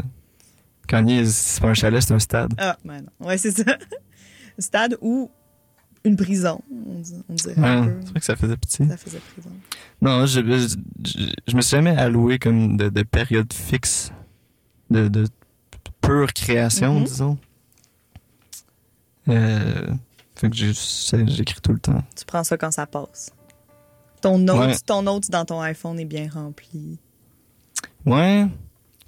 Kanye, 0.86 1.24
c'est 1.26 1.60
pas 1.62 1.68
un 1.68 1.74
chalet, 1.74 2.00
c'est 2.02 2.14
un 2.14 2.18
stade. 2.18 2.52
Ah, 2.58 2.76
ben 2.84 3.00
non. 3.20 3.26
Ouais, 3.26 3.38
c'est 3.38 3.50
ça. 3.52 3.64
Stade 4.58 4.96
ou 5.00 5.30
une 6.04 6.14
prison, 6.16 6.60
on, 6.70 7.00
dit- 7.00 7.14
on 7.28 7.34
dirait 7.34 7.54
Ouais, 7.60 7.86
peu. 7.88 7.96
c'est 8.02 8.10
vrai 8.10 8.20
que 8.20 8.26
ça 8.26 8.36
faisait 8.36 8.56
petit. 8.56 8.86
Ça 8.86 8.96
faisait 8.96 9.18
prison. 9.32 9.50
Non, 10.00 10.26
je, 10.26 10.40
je, 10.42 10.76
je, 11.04 11.32
je 11.48 11.56
me 11.56 11.60
suis 11.62 11.70
jamais 11.76 11.96
alloué 11.96 12.38
comme 12.38 12.76
de, 12.76 12.88
de 12.90 13.02
période 13.02 13.52
fixe 13.52 14.12
de, 14.90 15.08
de 15.08 15.24
pure 16.04 16.32
création, 16.32 16.98
Mhm. 17.00 17.04
disons. 17.04 17.38
Euh, 19.28 19.86
fait 20.34 20.50
que 20.50 20.56
j'écris 20.56 21.60
tout 21.62 21.72
le 21.72 21.78
temps. 21.78 22.02
Tu 22.16 22.24
prends 22.24 22.44
ça 22.44 22.56
quand 22.56 22.70
ça 22.70 22.86
passe. 22.86 23.32
Ton 24.20 24.38
note, 24.38 24.58
Ouais. 24.58 24.74
ton 24.86 25.02
note 25.02 25.30
dans 25.30 25.44
ton 25.44 25.60
iPhone 25.60 25.98
est 26.00 26.04
bien 26.04 26.28
rempli. 26.32 26.98
Ouais. 28.06 28.46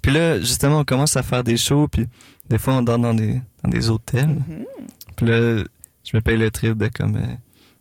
Puis 0.01 0.11
là, 0.11 0.39
justement, 0.39 0.79
on 0.79 0.85
commence 0.85 1.17
à 1.17 1.23
faire 1.23 1.43
des 1.43 1.57
shows, 1.57 1.87
puis 1.87 2.07
des 2.49 2.57
fois, 2.57 2.75
on 2.75 2.81
dort 2.81 2.99
dans 2.99 3.13
des, 3.13 3.41
dans 3.63 3.69
des 3.69 3.89
hôtels. 3.89 4.27
Mhm. 4.27 4.65
Puis 5.15 5.25
là, 5.27 5.63
je 6.03 6.15
me 6.17 6.21
paye 6.21 6.37
le 6.37 6.49
trip 6.51 6.77
de 6.77 6.87
comme 6.87 7.15
euh, 7.17 7.25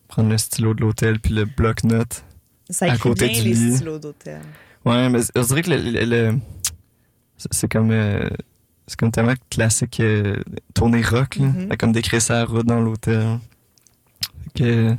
prendre 0.09 0.29
le 0.31 0.39
stylo 0.39 0.75
de 0.75 0.81
l'hôtel 0.81 1.21
puis 1.21 1.33
le 1.35 1.45
bloc-notes. 1.45 2.25
Ça 2.69 2.91
À 2.91 2.97
côté 2.99 3.29
bien 3.29 3.43
du 3.43 3.49
les 3.49 3.55
lit. 3.55 3.77
stylos 3.77 3.99
d'hôtel. 3.99 4.41
Ouais, 4.85 5.09
mais 5.09 5.21
on 5.37 5.43
dirait 5.43 5.63
que 5.63 5.71
le, 5.71 5.77
le- 5.79 6.05
le- 6.05 6.39
c'est- 7.37 7.53
c'est 7.53 7.69
comme 7.71 7.91
euh, 7.93 8.29
c'est 8.87 8.99
comme 8.99 9.11
tellement 9.11 9.35
classique 9.51 10.01
euh, 10.01 10.37
tournée 10.75 11.03
rock 11.03 11.37
là. 11.37 11.53
Fait 11.71 11.77
comme 11.77 11.93
d'écrire 11.93 12.21
la 12.29 12.45
route 12.45 12.67
dans 12.67 12.81
l'hôtel. 12.81 13.39
Fait 14.45 14.51
que 14.63 14.97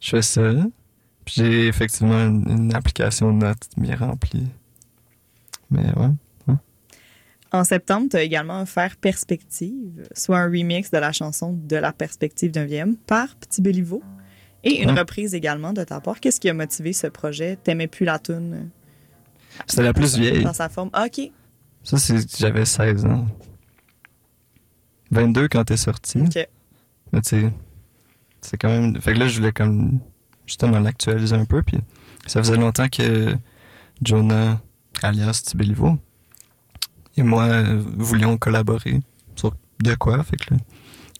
je 0.00 0.10
fais 0.10 0.22
ça. 0.22 0.52
Puis 1.24 1.34
j'ai 1.38 1.66
effectivement 1.68 2.24
une, 2.26 2.44
une 2.50 2.74
application 2.74 3.32
de 3.32 3.38
notes 3.44 3.68
bien 3.76 3.96
remplie. 3.96 4.48
Mais 5.70 5.86
ouais. 5.96 6.08
En 7.52 7.64
septembre, 7.64 8.06
tu 8.10 8.16
as 8.16 8.22
également 8.22 8.62
offert 8.62 8.96
Perspective, 8.96 10.06
soit 10.14 10.38
un 10.38 10.44
remix 10.44 10.88
de 10.92 10.98
la 10.98 11.10
chanson 11.10 11.52
De 11.52 11.74
la 11.74 11.92
perspective 11.92 12.52
d'un 12.52 12.64
vieil 12.64 12.82
homme 12.82 12.96
par 12.96 13.34
Petit 13.34 13.60
Béliveau. 13.60 14.02
Et 14.62 14.82
une 14.82 14.90
Ouais. 14.92 15.00
reprise 15.00 15.34
également 15.34 15.72
de 15.72 15.82
ta 15.82 16.00
part. 16.00 16.20
Qu'est-ce 16.20 16.38
qui 16.38 16.48
a 16.48 16.54
motivé 16.54 16.92
ce 16.92 17.08
projet? 17.08 17.56
T'aimais 17.56 17.88
plus 17.88 18.04
la 18.04 18.18
tune 18.20 18.70
C'était 19.66 19.82
la 19.82 19.92
plus 19.92 20.16
vieille. 20.16 20.44
dans 20.44 20.52
sa 20.52 20.68
forme? 20.68 20.90
Ah, 20.92 21.06
OK. 21.06 21.32
Ça, 21.82 21.96
c'est 21.98 22.38
j'avais 22.38 22.64
16 22.64 23.06
ans. 23.06 23.26
22 25.10 25.48
quand 25.48 25.64
t'es 25.64 25.76
sorti. 25.76 26.20
OK. 26.20 26.48
Mais 27.12 27.20
tu 27.22 27.28
sais, 27.30 27.52
c'est 28.40 28.56
quand 28.56 28.68
même. 28.68 29.00
Fait 29.00 29.12
que 29.14 29.18
là, 29.18 29.26
je 29.28 29.38
voulais 29.38 29.52
comme 29.52 29.98
justement 30.46 30.78
l'actualiser 30.78 31.34
un 31.34 31.44
peu. 31.44 31.62
Puis 31.62 31.78
ça 32.26 32.42
faisait 32.42 32.56
longtemps 32.56 32.88
que 32.88 33.34
Jonah, 34.02 34.60
alias 35.02 35.42
Tibéliveau, 35.44 35.98
et 37.16 37.22
moi 37.22 37.44
euh, 37.44 37.82
voulions 37.96 38.36
collaborer 38.38 39.00
sur 39.34 39.54
de 39.82 39.94
quoi. 39.96 40.22
Fait 40.22 40.36
que 40.36 40.54
là, 40.54 40.60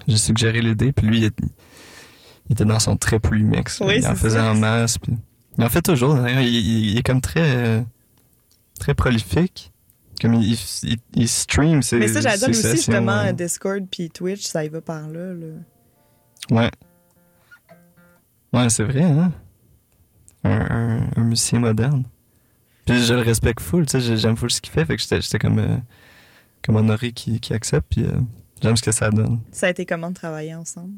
j'ai 0.07 0.17
suggéré 0.19 0.61
l'idée. 0.63 0.93
Puis 0.93 1.07
lui, 1.07 1.19
il, 1.21 1.33
était 2.53 2.65
dans 2.65 2.79
son 2.79 2.97
trip 2.97 3.27
remix. 3.27 3.81
Oui, 3.81 3.97
il 3.99 4.07
en 4.07 4.15
faisait 4.15 4.39
ça. 4.39 4.53
en 4.53 4.55
masse. 4.55 4.99
Puis 4.99 5.13
il 5.59 5.65
en 5.65 5.69
fait 5.69 5.83
toujours. 5.83 6.15
D'ailleurs, 6.15 6.43
il, 6.43 6.55
il- 6.55 6.91
il 6.91 6.99
est 6.99 7.03
comme 7.03 7.21
très, 7.21 7.57
euh, 7.57 7.83
très 8.79 8.95
prolifique. 8.95 9.70
Comme 10.21 10.35
il, 10.35 10.53
il, 10.83 10.99
il 11.15 11.29
stream 11.29 11.83
ses 11.83 11.99
Mais 11.99 12.09
ça, 12.09 12.21
ses 12.37 12.51
aussi, 12.51 12.71
justement, 12.77 13.13
euh, 13.21 13.33
Discord 13.33 13.87
puis 13.91 14.11
Twitch, 14.11 14.43
ça 14.47 14.65
y 14.65 14.69
va 14.69 14.81
par 14.81 15.09
là. 15.09 15.33
là. 15.33 15.47
Ouais. 16.51 16.71
Ouais, 18.53 18.69
c'est 18.69 18.85
vrai, 18.85 19.05
hein? 19.05 19.33
Un, 20.45 20.51
un, 20.51 21.11
un 21.17 21.25
musicien 21.25 21.59
moderne. 21.61 22.05
Puis 22.87 23.03
je 23.05 23.15
le 23.15 23.21
respecte 23.21 23.61
full, 23.61 23.87
tu 23.87 23.93
sais, 23.93 24.01
j'ai- 24.01 24.17
j'aime 24.17 24.37
full 24.37 24.51
ce 24.51 24.61
qu'il 24.61 24.73
fait, 24.73 24.85
fait 24.85 24.97
que 24.97 25.03
j'étais 25.03 25.39
comme, 25.39 25.59
euh, 25.59 25.77
comme 26.65 26.77
honoré 26.77 27.13
qui, 27.13 27.39
qui 27.39 27.53
accepte, 27.55 27.87
puis 27.91 28.05
euh, 28.05 28.19
j'aime 28.61 28.77
ce 28.77 28.83
que 28.83 28.91
ça 28.91 29.11
donne, 29.11 29.41
Ça 29.53 29.67
a 29.67 29.71
été 29.71 29.87
comment 29.87 30.09
de 30.09 30.15
travailler 30.15 30.55
ensemble? 30.55 30.95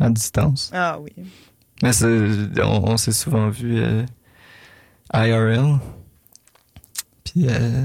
à 0.00 0.10
distance. 0.10 0.70
Ah 0.74 0.98
oui. 1.00 1.12
Mais 1.82 1.92
c'est- 1.92 2.60
on, 2.62 2.88
on 2.90 2.96
s'est 2.96 3.12
souvent 3.12 3.48
vu 3.50 3.78
euh, 3.78 4.04
IRL, 5.14 5.78
puis 7.38 7.46
euh, 7.48 7.82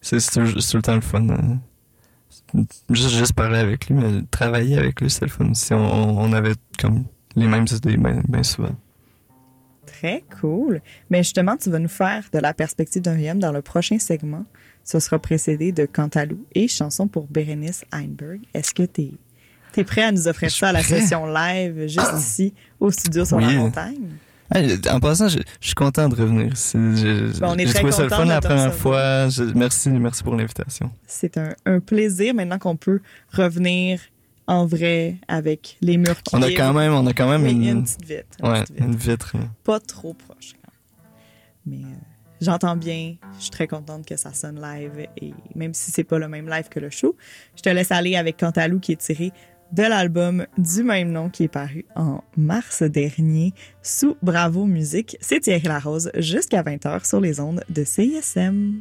c'est 0.00 0.20
c'est 0.20 0.40
tout, 0.40 0.60
c'est 0.60 0.70
tout 0.70 0.76
le 0.78 0.82
temps 0.82 0.94
le 0.94 1.00
fun. 1.00 1.28
euh. 1.28 2.62
Juste, 2.90 3.10
juste 3.10 3.32
parler 3.32 3.58
avec 3.58 3.88
lui, 3.88 3.94
mais 3.96 4.22
travailler 4.30 4.78
avec 4.78 5.00
lui, 5.00 5.10
c'est 5.10 5.22
le 5.24 5.30
fun. 5.30 5.52
Si 5.54 5.72
on, 5.74 6.32
avait 6.32 6.54
comme 6.78 7.04
les 7.36 7.46
mêmes 7.48 7.66
idées 7.70 7.96
bien 7.96 8.42
souvent. 8.42 8.76
Très 9.86 10.22
cool. 10.40 10.80
Mais 11.10 11.22
justement, 11.22 11.56
tu 11.56 11.70
vas 11.70 11.78
nous 11.80 11.88
faire 11.88 12.24
de 12.32 12.38
la 12.38 12.54
perspective 12.54 13.02
d'un 13.02 13.18
homme 13.30 13.40
dans 13.40 13.52
le 13.52 13.62
prochain 13.62 13.98
segment. 13.98 14.44
Ce 14.84 15.00
sera 15.00 15.18
précédé 15.18 15.72
de 15.72 15.86
Cantalou 15.86 16.44
et 16.54 16.68
chanson 16.68 17.08
pour 17.08 17.26
Bérénice 17.26 17.84
Heinberg. 17.92 18.40
Est-ce 18.52 18.72
que 18.74 18.82
tu 18.84 19.12
es, 19.76 19.84
prêt 19.84 20.02
à 20.02 20.12
nous 20.12 20.28
offrir 20.28 20.50
ça 20.50 20.68
à 20.68 20.72
la 20.72 20.80
prêt. 20.82 21.00
session 21.00 21.26
live 21.26 21.88
juste 21.88 22.12
ici 22.18 22.54
au 22.78 22.90
studio 22.90 23.24
sur 23.24 23.38
Oui. 23.38 23.46
la 23.46 23.52
montagne? 23.52 24.10
En 24.90 25.00
passant, 25.00 25.28
je, 25.28 25.38
je 25.60 25.66
suis 25.66 25.74
content 25.74 26.08
de 26.08 26.14
revenir. 26.14 26.52
Je- 26.54 27.38
Ben, 27.40 27.48
on 27.48 27.54
est 27.56 27.60
J'ai 27.66 27.72
très 27.72 27.78
trouvé 27.78 27.92
ça 27.92 28.02
le 28.04 28.08
fun 28.10 28.24
la 28.24 28.40
première 28.40 28.74
fois. 28.74 29.28
Je- 29.28 29.42
merci, 29.54 29.88
merci 29.90 30.22
pour 30.22 30.34
l'invitation. 30.36 30.90
C'est 31.06 31.38
un, 31.38 31.54
un 31.66 31.80
plaisir 31.80 32.34
maintenant 32.34 32.58
qu'on 32.58 32.76
peut 32.76 33.00
revenir 33.32 34.00
en 34.46 34.66
vrai 34.66 35.16
avec 35.28 35.76
les 35.80 35.96
murs 35.96 36.22
qui 36.22 36.36
On 36.36 36.42
a 36.42 36.50
quand 36.50 36.74
même, 36.74 36.92
on 36.92 37.06
a 37.06 37.12
quand 37.14 37.28
même 37.28 37.46
une, 37.46 37.64
une 37.64 37.82
petite 37.84 38.02
vitre. 38.04 38.24
une 38.42 38.48
ouais, 38.48 38.60
petite 38.60 38.74
vitre. 38.76 38.84
une 38.86 38.94
vitre. 38.96 39.36
là. 39.38 39.44
Pas 39.64 39.80
trop 39.80 40.12
proche. 40.12 40.52
quand 40.62 40.70
même. 41.72 41.80
Mais 41.82 41.88
euh, 41.88 41.96
j'entends 42.42 42.76
bien. 42.76 43.14
Je 43.38 43.42
suis 43.44 43.50
très 43.50 43.66
contente 43.66 44.04
que 44.06 44.16
ça 44.16 44.34
sonne 44.34 44.60
live. 44.60 45.06
Et 45.22 45.32
même 45.54 45.72
si 45.72 45.90
c'est 45.90 46.04
pas 46.04 46.18
le 46.18 46.28
même 46.28 46.48
live 46.50 46.68
que 46.68 46.78
le 46.80 46.90
show, 46.90 47.16
je 47.56 47.62
te 47.62 47.70
laisse 47.70 47.90
aller 47.90 48.16
avec 48.16 48.36
Cantalou 48.38 48.78
qui 48.80 48.92
est 48.92 48.96
tiré 48.96 49.32
de 49.74 49.82
l'album 49.82 50.46
du 50.56 50.84
même 50.84 51.10
nom 51.10 51.28
qui 51.28 51.44
est 51.44 51.48
paru 51.48 51.84
en 51.96 52.22
mars 52.36 52.84
dernier 52.84 53.52
sous 53.82 54.16
Bravo 54.22 54.66
Musique. 54.66 55.16
C'est 55.20 55.40
Thierry 55.40 55.66
Larose 55.66 56.12
jusqu'à 56.16 56.62
20h 56.62 57.04
sur 57.06 57.20
les 57.20 57.40
ondes 57.40 57.64
de 57.68 57.82
CISM. 57.82 58.80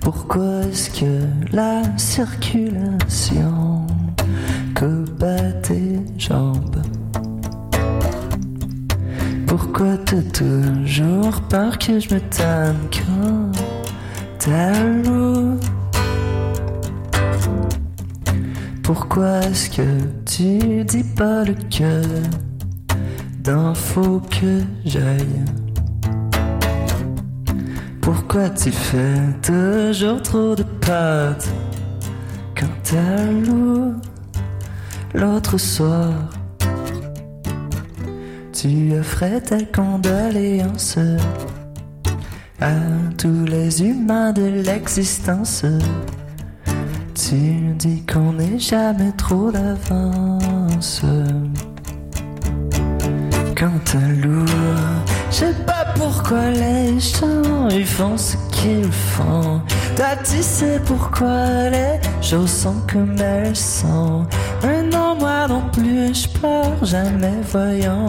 Pourquoi 0.00 0.62
est-ce 0.62 0.88
que 0.98 1.54
la 1.54 1.82
circulation 1.98 3.86
combat 4.74 5.52
tes 5.62 6.00
jambes? 6.16 6.82
Pourquoi 9.46 9.98
t'as 9.98 10.22
toujours 10.22 11.42
peur 11.50 11.78
que 11.78 12.00
je 12.00 12.14
me 12.14 12.20
tanne 12.30 12.78
quand 12.90 13.51
Pourquoi 18.82 19.38
est-ce 19.38 19.70
que 19.70 19.82
tu 20.24 20.84
dis 20.84 21.04
pas 21.04 21.44
le 21.44 21.54
cœur 21.70 22.04
d'infos 23.38 24.20
que 24.28 24.62
j'aille? 24.84 25.44
Pourquoi 28.00 28.50
tu 28.50 28.72
fais 28.72 29.20
toujours 29.42 30.20
trop 30.22 30.56
de 30.56 30.64
pâtes 30.64 31.48
quand 32.58 32.66
t'as 32.82 33.30
l'eau 33.30 33.92
l'autre 35.14 35.56
soir? 35.56 36.12
Tu 38.52 38.92
offrais 38.98 39.40
tes 39.40 39.66
condoléances 39.66 40.98
à 42.62 42.70
tous 43.18 43.44
les 43.44 43.82
humains 43.82 44.32
de 44.32 44.62
l'existence. 44.64 45.64
Tu 47.14 47.74
dis 47.76 48.04
qu'on 48.06 48.34
n'est 48.34 48.58
jamais 48.58 49.12
trop 49.16 49.50
d'avance. 49.50 51.02
Quand 53.56 53.96
un 53.96 54.08
loup, 54.22 54.44
je 55.30 55.36
sais 55.36 55.54
pas 55.66 55.86
pourquoi 55.96 56.50
les 56.50 57.00
gens 57.00 57.68
ils 57.70 57.86
font 57.86 58.16
ce 58.16 58.36
qu'ils 58.52 58.92
font. 58.92 59.60
Toi 59.96 60.16
tu 60.24 60.40
sais 60.40 60.80
pourquoi 60.86 61.68
les 61.70 61.98
choses 62.20 62.50
sont 62.50 62.80
comme 62.92 63.16
elles 63.18 63.56
sont. 63.56 64.24
Maintenant 64.62 65.16
moi 65.16 65.48
non 65.48 65.62
plus 65.72 66.14
je 66.14 66.28
pleure 66.28 66.84
jamais 66.84 67.40
voyant 67.50 68.06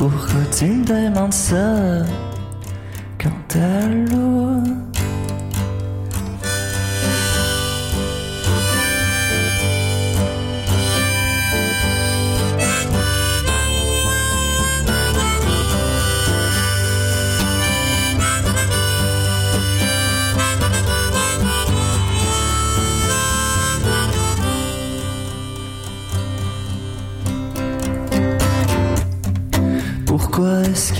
ton. 0.00 0.08
Pourquoi 0.08 0.44
tu 0.56 0.64
me 0.66 0.84
demandes 0.84 1.32
ça? 1.32 2.04
Quand 3.18 3.56
un 3.56 3.88
loup? 4.06 4.99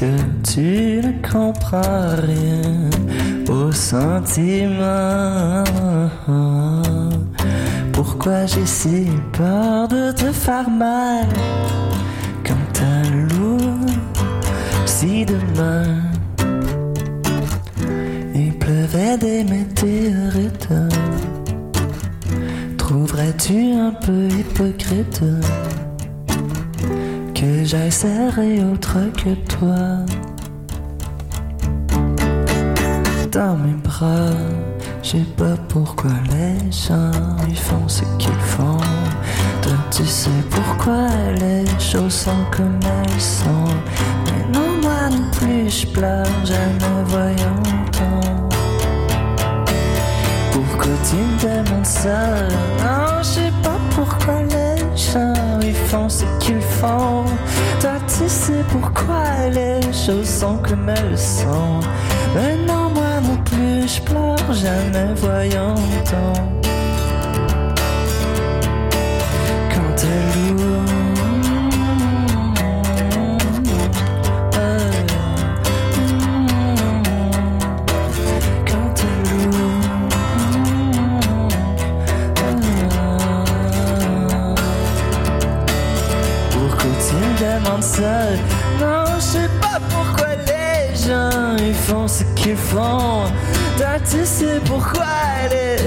Que 0.00 0.16
tu 0.50 1.06
ne 1.06 1.12
comprends 1.30 2.16
rien 2.26 2.88
au 3.50 3.70
sentiment. 3.70 5.62
Pourquoi 7.92 8.46
j'ai 8.46 8.64
si 8.64 9.08
peur 9.36 9.88
de 9.88 10.10
te 10.12 10.32
faire 10.32 10.70
mal 10.70 11.26
quand 12.46 12.64
t'as 12.72 13.10
lourd 13.34 13.90
si 14.86 15.26
demain 15.26 15.84
il 18.34 18.56
pleuvait 18.58 19.18
des 19.18 19.44
météorites. 19.44 20.72
Trouverais-tu 22.78 23.72
un 23.74 23.92
peu 24.00 24.28
hypocrite? 24.28 25.22
Serrer 27.90 28.64
autre 28.64 28.98
que 29.16 29.34
toi 29.48 30.04
dans 33.30 33.56
mes 33.56 33.74
bras. 33.74 34.32
Je 35.02 35.10
sais 35.10 35.26
pas 35.36 35.56
pourquoi 35.68 36.10
les 36.30 36.58
gens 36.72 37.12
ils 37.48 37.56
font 37.56 37.86
ce 37.86 38.02
qu'ils 38.18 38.32
font. 38.40 38.78
Toi 39.62 39.72
tu 39.92 40.04
sais 40.04 40.30
pourquoi 40.50 41.08
les 41.38 41.64
choses 41.78 42.12
sont 42.12 42.44
comme 42.50 42.80
elles 42.82 43.20
sont. 43.20 43.68
Mais 44.26 44.58
non 44.58 44.80
moi 44.82 45.08
non 45.10 45.30
plus 45.30 45.70
je 45.70 45.86
pleure 45.86 46.26
jamais 46.44 47.04
voyant 47.06 47.62
tant. 47.92 48.48
Pourquoi 50.50 50.92
tu 51.08 51.16
me 51.16 51.64
demandes 51.64 51.86
ça? 51.86 52.48
Non 52.82 53.22
ce 56.10 56.24
qu'ils 56.40 56.60
font. 56.60 57.24
Toi 57.80 57.92
tu 58.06 58.28
sais 58.28 58.64
pourquoi 58.68 59.48
les 59.50 59.80
choses 59.92 60.28
sont 60.28 60.58
comme 60.58 60.88
elles 60.88 61.18
sont. 61.18 61.80
Mais 62.34 62.56
non 62.66 62.90
moi 62.94 63.20
non 63.22 63.36
plus 63.44 63.88
je 63.88 64.02
pleure 64.02 64.52
jamais 64.52 65.14
voyant 65.14 65.74
tant. 66.04 66.59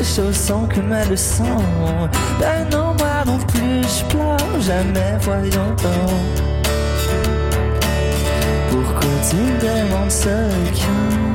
Choses 0.04 0.36
sont 0.36 0.68
comme 0.68 0.92
elles 0.92 1.18
sont. 1.18 1.44
Ben 2.40 2.68
non, 2.72 2.94
moi 3.00 3.24
non 3.26 3.38
plus, 3.48 3.84
je 3.84 4.06
pleure 4.06 4.62
jamais 4.62 5.18
tant. 5.76 6.14
Pourquoi 8.70 9.10
tu 9.30 9.36
me 9.36 9.60
demandes 9.62 10.12
ça 10.12 10.30
quand 10.74 11.33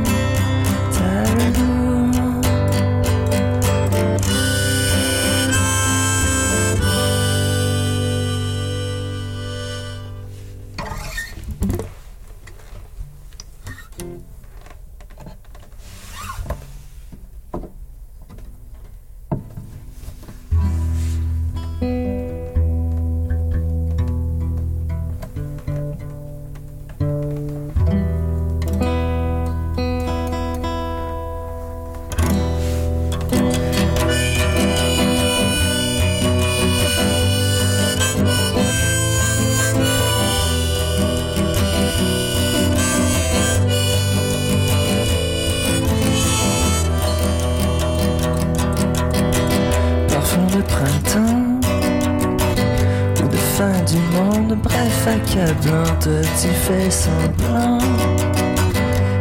bref, 55.38 55.50
accablant, 55.50 55.98
toi 56.00 56.20
tu 56.40 56.48
fais 56.48 56.90
semblant. 56.90 57.78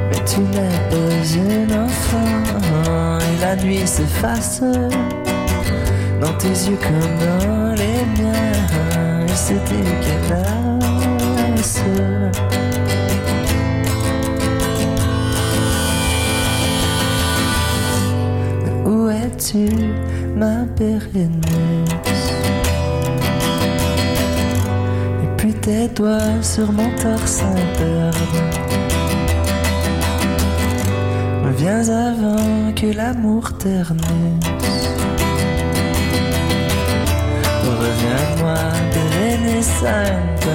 Mais 0.10 0.24
tu 0.26 0.40
n'es 0.42 0.80
pas 0.90 1.26
une 1.36 1.74
enfant, 1.74 3.20
et 3.20 3.42
la 3.42 3.56
nuit 3.56 3.86
s'efface 3.86 4.62
dans 6.22 6.34
tes 6.34 6.48
yeux 6.48 6.80
comme 6.82 7.18
dans 7.20 7.74
les 7.74 8.06
miens, 8.22 9.26
et 9.28 9.36
c'est 9.36 9.62
dégueulasse. 9.66 10.58
Où 18.86 19.10
es-tu, 19.10 19.70
ma 20.36 20.66
Bérénice 20.78 21.67
tes 25.68 25.90
doigts 25.90 26.42
sur 26.42 26.72
mon 26.72 26.90
torse 26.96 27.42
interne 27.42 28.26
Viens 31.58 31.90
avant 31.90 32.72
que 32.74 32.88
l'amour 32.96 33.52
ternisse. 33.58 34.88
Reviens-moi, 37.82 38.60
Bérénice 38.94 39.72
Sainte 39.82 40.50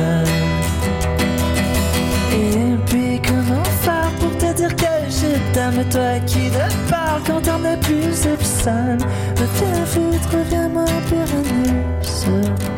et 2.33 2.77
puis 2.87 3.21
comment 3.29 3.69
faire 3.85 4.11
pour 4.19 4.35
te 4.39 4.51
dire 4.61 4.75
que 4.75 4.95
je 5.19 5.31
t'aime 5.53 5.85
Toi 5.91 6.21
qui 6.27 6.45
ne 6.57 6.91
parles 6.91 7.23
quand 7.27 7.43
on 7.55 7.59
n'est 7.59 7.83
plus 7.89 8.17
obscène? 8.33 9.03
Reviens 9.43 9.85
vite, 9.95 10.27
reviens-moi 10.33 10.87
Bérénice 11.11 12.72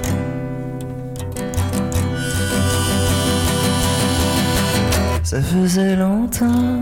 Ça 5.34 5.42
faisait 5.42 5.96
longtemps 5.96 6.78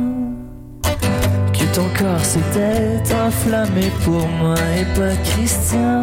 que 1.54 1.74
ton 1.74 1.88
corps 1.98 2.22
s'était 2.22 3.14
enflammé 3.14 3.90
pour 4.04 4.28
moi 4.28 4.56
et 4.78 4.84
pas 4.94 5.16
Christian 5.24 6.02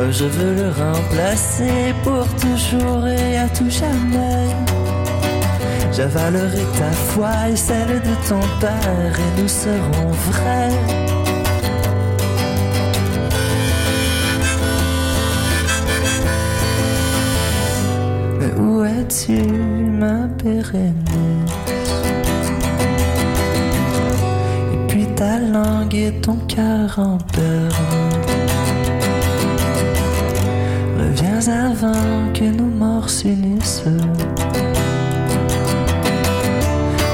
Oh, 0.00 0.12
je 0.12 0.26
veux 0.26 0.54
le 0.54 0.68
remplacer 0.68 1.92
pour 2.04 2.24
toujours 2.36 3.04
et 3.08 3.36
à 3.36 3.48
tout 3.48 3.68
jamais. 3.68 4.46
J'avalerai 5.90 6.62
ta 6.78 6.92
foi 6.92 7.32
et 7.50 7.56
celle 7.56 8.00
de 8.00 8.28
ton 8.28 8.38
père 8.60 9.18
et 9.18 9.40
nous 9.40 9.48
serons 9.48 10.12
vrais. 10.30 10.70
Mais 18.38 18.52
où 18.56 18.84
es-tu, 18.84 19.87
Et 20.00 20.92
puis 24.86 25.06
ta 25.16 25.40
langue 25.40 25.94
et 25.94 26.12
ton 26.20 26.36
cœur 26.46 26.98
en 26.98 27.18
berne. 27.34 27.72
Reviens 30.98 31.48
avant 31.48 32.32
que 32.32 32.44
nos 32.44 32.64
morts 32.64 33.10
s'unissent. 33.10 33.82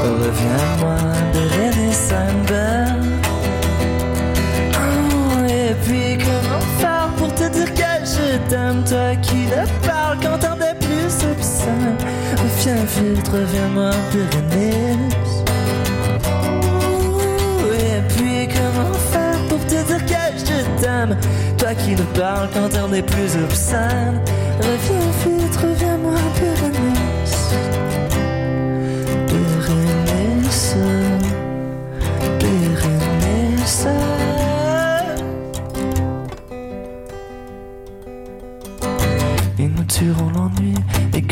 Reviens-moi, 0.03 0.99
Bérénice 1.33 2.11
Sandberg. 2.11 3.03
Oh, 4.75 5.47
et 5.49 5.75
puis 5.85 6.19
comment 6.19 6.61
faire 6.79 7.09
pour 7.17 7.35
te 7.35 7.49
dire 7.49 7.73
que 7.73 8.05
je 8.05 8.37
t'aime, 8.51 8.85
toi 8.85 9.17
qui 9.23 9.47
ne 9.47 9.65
parles 9.87 10.19
qu'entendre 10.21 10.59
des 10.59 10.75
plus 10.87 11.15
obscènes. 11.33 11.97
Vite, 12.67 13.29
reviens-moi, 13.29 13.91
Bérénice. 14.11 15.45
Oh, 16.25 17.75
et 17.75 18.01
puis 18.09 18.49
comment 18.49 18.95
faire 18.95 19.39
pour 19.51 19.61
te 19.67 19.75
dire 19.87 20.07
que 20.07 20.39
je 20.39 20.83
t'aime, 20.83 21.15
toi 21.59 21.75
qui 21.75 21.91
ne 21.91 22.03
parles 22.19 22.49
qu'entendre 22.55 22.89
des 22.89 23.03
plus 23.03 23.37
obscènes. 23.45 24.19
Reviens 24.61 25.11
vite, 25.27 25.57
reviens-moi, 25.57 26.15
Bérénice. 26.41 27.84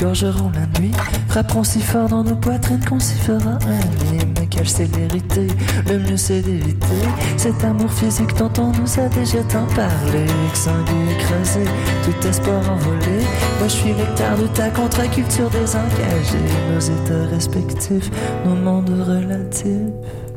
Égorgerons 0.03 0.51
la 0.53 0.81
nuit, 0.81 0.91
frapperons 1.29 1.63
si 1.63 1.81
fort 1.81 2.09
dans 2.09 2.25
nos 2.25 2.35
poitrines 2.35 2.85
qu'on 2.85 2.99
s'y 2.99 3.17
fera 3.19 3.53
un 3.53 4.13
lit. 4.13 4.25
Mais 4.37 4.47
quelle 4.47 4.69
célérité, 4.69 5.47
le 5.89 5.99
mieux 5.99 6.17
c'est 6.17 6.41
d'éviter 6.41 7.07
cet 7.37 7.63
amour 7.63 7.91
physique 7.93 8.37
dont 8.37 8.51
on 8.59 8.73
nous 8.73 9.01
a 9.01 9.09
déjà 9.09 9.43
tant 9.45 9.67
parlé. 9.77 10.27
Exsangué, 10.51 10.93
écrasé, 11.13 11.65
tout 12.05 12.27
espoir 12.27 12.59
envolé. 12.69 13.21
Moi 13.59 13.69
je 13.69 13.73
suis 13.73 13.93
lecteur 13.95 14.37
de 14.39 14.49
ta 14.49 14.71
contre-culture 14.71 15.51
désengagée, 15.51 16.51
nos 16.75 16.81
états 16.81 17.27
respectifs, 17.33 18.11
nos 18.45 18.57
mondes 18.57 18.91
relatifs. 19.07 20.32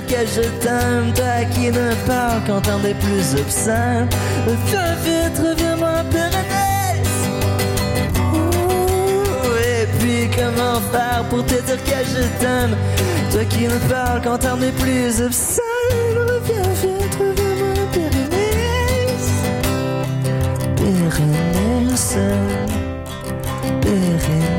Dire 0.00 0.06
que 0.06 0.26
je 0.26 0.42
t'aime 0.60 1.12
Toi 1.14 1.44
qui 1.54 1.70
ne 1.70 1.94
parles 2.06 2.42
qu'entendre 2.46 2.82
des 2.82 2.94
plus 2.94 3.40
obscènes 3.40 4.08
Viens 4.66 4.94
vite, 5.04 5.38
reviens-moi, 5.38 6.02
Ouh, 8.32 9.56
Et 9.58 9.86
puis 9.98 10.30
comment 10.36 10.80
faire 10.92 11.24
pour 11.30 11.44
te 11.44 11.54
dire 11.54 11.82
que 11.84 12.04
je 12.04 12.22
t'aime? 12.40 12.76
Toi 13.30 13.44
qui 13.44 13.66
ne 13.66 13.78
parles 13.88 14.22
qu'entendre 14.22 14.58
des 14.58 14.72
plus 14.72 15.20
obscènes 15.22 15.62
Reviens 16.16 16.72
vite, 16.82 17.14
reviens-moi, 17.18 17.74
Bérénice 17.92 19.32
Bérénice 20.76 22.16
Bérénice 23.82 24.57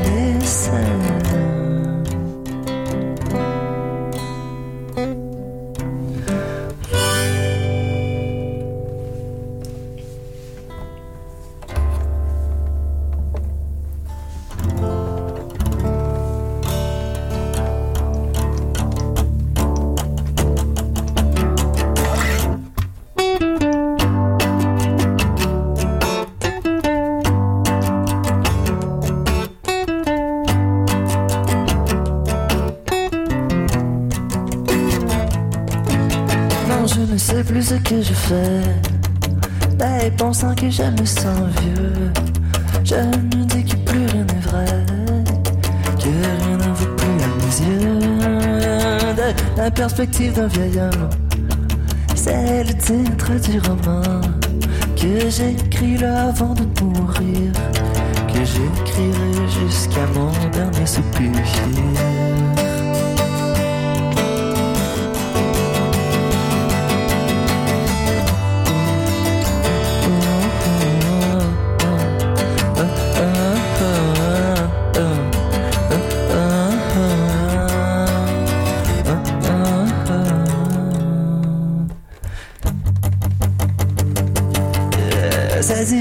que 40.60 40.68
je 40.68 40.82
me 40.82 41.06
sens 41.06 41.48
vieux, 41.62 42.12
je 42.84 42.94
me 42.94 43.44
dis 43.46 43.64
que 43.64 43.76
plus 43.76 44.06
rien 44.06 44.24
n'est 44.24 44.40
vrai, 44.40 44.84
que 45.98 46.08
rien 46.08 46.56
ne 46.58 46.74
vaut 46.74 46.96
plus 46.96 47.18
à 47.24 47.30
mes 47.40 47.54
yeux. 47.66 47.98
La 49.56 49.70
perspective 49.70 50.34
d'un 50.34 50.48
vieil 50.48 50.78
homme, 50.78 51.08
c'est 52.14 52.64
le 52.64 52.74
titre 52.74 53.32
du 53.40 53.58
roman 53.60 54.20
que 54.96 55.30
j'écris 55.30 55.96
là 55.96 56.28
avant 56.28 56.52
de 56.54 56.66
mourir, 56.82 57.52
que 58.28 58.44
j'écrirai 58.44 59.48
jusqu'à 59.48 60.06
mon 60.14 60.30
dernier 60.52 60.86
soupir. 60.86 61.30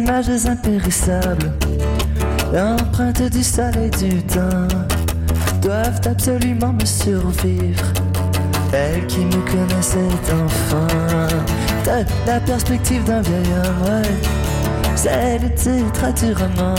Images 0.10 0.46
impérissables, 0.48 1.52
empreintes 2.56 3.30
du 3.32 3.44
sol 3.44 3.72
et 3.78 3.90
du 3.92 4.24
temps, 4.24 4.68
doivent 5.62 6.02
absolument 6.06 6.74
me 6.74 6.86
survivre. 6.86 7.86
Elle 8.74 9.06
qui 9.08 9.20
me 9.26 9.42
connaissait 9.52 10.00
enfant, 10.44 10.88
de 11.86 12.06
la 12.26 12.40
perspective 12.40 13.04
d'un 13.04 13.22
vieil 13.22 13.54
homme, 13.54 13.84
ouais. 13.86 14.10
C'est 14.96 15.40
le 15.40 15.54
titre 15.54 16.12
du 16.20 16.34
roman 16.34 16.76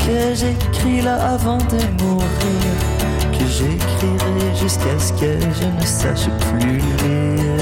que 0.00 0.34
j'écris 0.34 1.00
là 1.00 1.16
avant 1.32 1.58
de 1.58 2.02
mourir, 2.02 2.76
que 3.32 3.46
j'écrirai 3.46 4.54
jusqu'à 4.60 4.98
ce 4.98 5.12
que 5.12 5.40
je 5.40 5.66
ne 5.66 5.86
sache 5.86 6.28
plus 6.50 6.78
lire. 6.78 7.55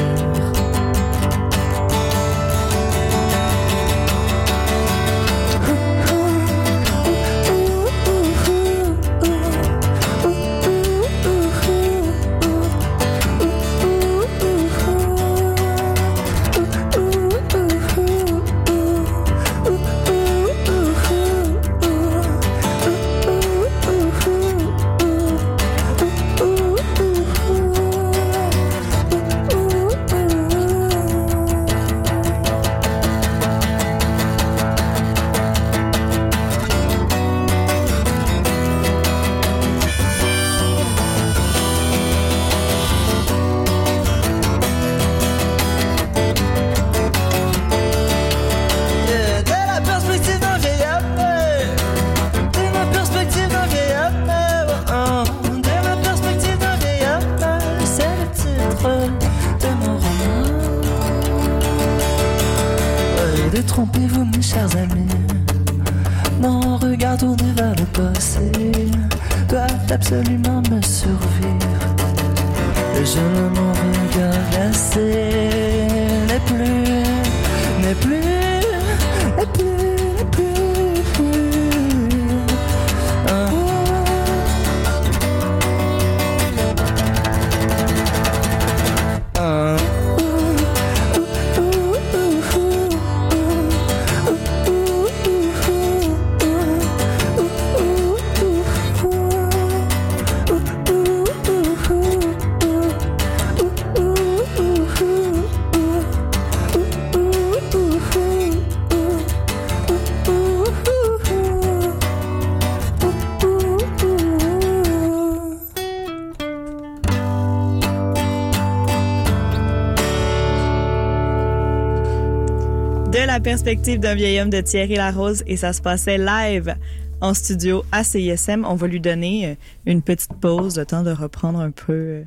Perspective 123.64 123.98
d'un 123.98 124.14
vieil 124.14 124.38
homme 124.42 124.50
de 124.50 124.60
Thierry 124.60 124.96
Larose 124.96 125.42
et 125.46 125.56
ça 125.56 125.72
se 125.72 125.80
passait 125.80 126.18
live 126.18 126.76
en 127.22 127.32
studio 127.32 127.82
à 127.92 128.04
CISM. 128.04 128.62
On 128.66 128.74
va 128.74 128.86
lui 128.86 129.00
donner 129.00 129.46
euh, 129.46 129.54
une 129.86 130.02
petite 130.02 130.34
pause, 130.34 130.76
le 130.76 130.84
temps 130.84 131.02
de 131.02 131.10
reprendre 131.10 131.60
un 131.60 131.70
peu 131.70 131.92
euh, 131.92 132.22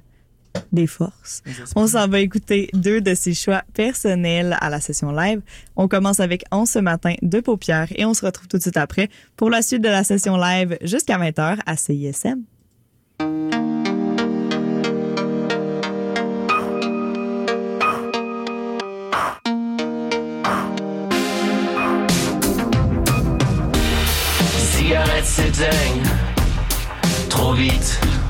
des 0.71 0.87
forces. 0.87 1.43
On 1.75 1.85
s'en 1.85 2.07
va 2.07 2.21
écouter 2.21 2.71
deux 2.73 3.01
de 3.01 3.13
ses 3.13 3.35
choix 3.35 3.61
personnels 3.75 4.57
à 4.61 4.71
la 4.71 4.81
session 4.81 5.11
live. 5.11 5.41
On 5.75 5.87
commence 5.87 6.19
avec 6.19 6.43
On 6.51 6.65
ce 6.65 6.79
matin 6.79 7.13
de 7.21 7.39
paupières 7.39 7.89
et 7.95 8.03
on 8.03 8.15
se 8.15 8.25
retrouve 8.25 8.47
tout 8.47 8.57
de 8.57 8.63
suite 8.63 8.77
après 8.77 9.07
pour 9.35 9.51
la 9.51 9.61
suite 9.61 9.83
de 9.83 9.89
la 9.89 10.03
session 10.03 10.37
live 10.37 10.75
jusqu'à 10.81 11.19
20h 11.19 11.59
à 11.67 11.77
CISM. 11.77 12.41
Zeit 25.17 25.25
sie 25.25 25.51
denkt, 25.51 26.09
trop 27.29 27.57
vite. 27.57 28.26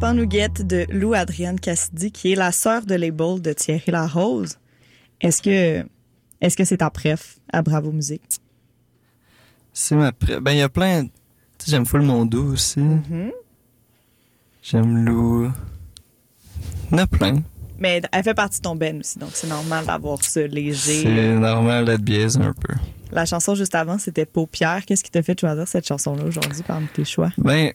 Serpent 0.00 0.14
de 0.64 0.86
Lou 0.90 1.14
Adrienne 1.14 1.60
Cassidy, 1.60 2.10
qui 2.10 2.32
est 2.32 2.34
la 2.34 2.52
sœur 2.52 2.84
de 2.86 2.94
label 2.94 3.40
de 3.40 3.52
Thierry 3.52 3.90
Larose. 3.90 4.56
Est-ce 5.20 5.42
que 5.42 5.86
est-ce 6.40 6.56
que 6.56 6.64
c'est 6.64 6.78
ta 6.78 6.88
préf 6.90 7.38
à 7.52 7.60
Bravo 7.60 7.92
Musique? 7.92 8.22
C'est 9.74 9.94
ma 9.94 10.10
pré- 10.12 10.40
Ben, 10.40 10.52
il 10.52 10.58
y 10.58 10.62
a 10.62 10.68
plein. 10.70 11.04
Tu 11.04 11.10
sais, 11.66 11.70
j'aime 11.72 11.84
full 11.84 12.00
Mondo 12.02 12.42
aussi. 12.52 12.80
Mhm. 12.80 13.30
J'aime 14.62 15.04
Lou. 15.04 15.52
Il 16.90 16.92
y 16.92 16.94
en 16.94 16.98
a 16.98 17.06
plein. 17.06 17.42
Mais 17.78 18.00
elle 18.12 18.22
fait 18.24 18.34
partie 18.34 18.58
de 18.58 18.62
ton 18.62 18.76
ben 18.76 19.00
aussi, 19.00 19.18
donc 19.18 19.30
c'est 19.34 19.46
normal 19.48 19.84
d'avoir 19.86 20.22
ce 20.22 20.40
léger. 20.40 21.02
C'est 21.02 21.34
normal 21.34 21.84
d'être 21.86 22.02
biaisé 22.02 22.40
un 22.40 22.52
peu. 22.54 22.74
La 23.12 23.26
chanson 23.26 23.54
juste 23.54 23.74
avant, 23.74 23.98
c'était 23.98 24.26
Paupière. 24.26 24.84
Qu'est-ce 24.86 25.02
qui 25.02 25.10
t'a 25.10 25.22
fait 25.22 25.38
choisir 25.38 25.66
cette 25.66 25.86
chanson-là 25.86 26.24
aujourd'hui 26.24 26.62
parmi 26.66 26.86
tes 26.88 27.04
choix? 27.04 27.30
Ben, 27.38 27.72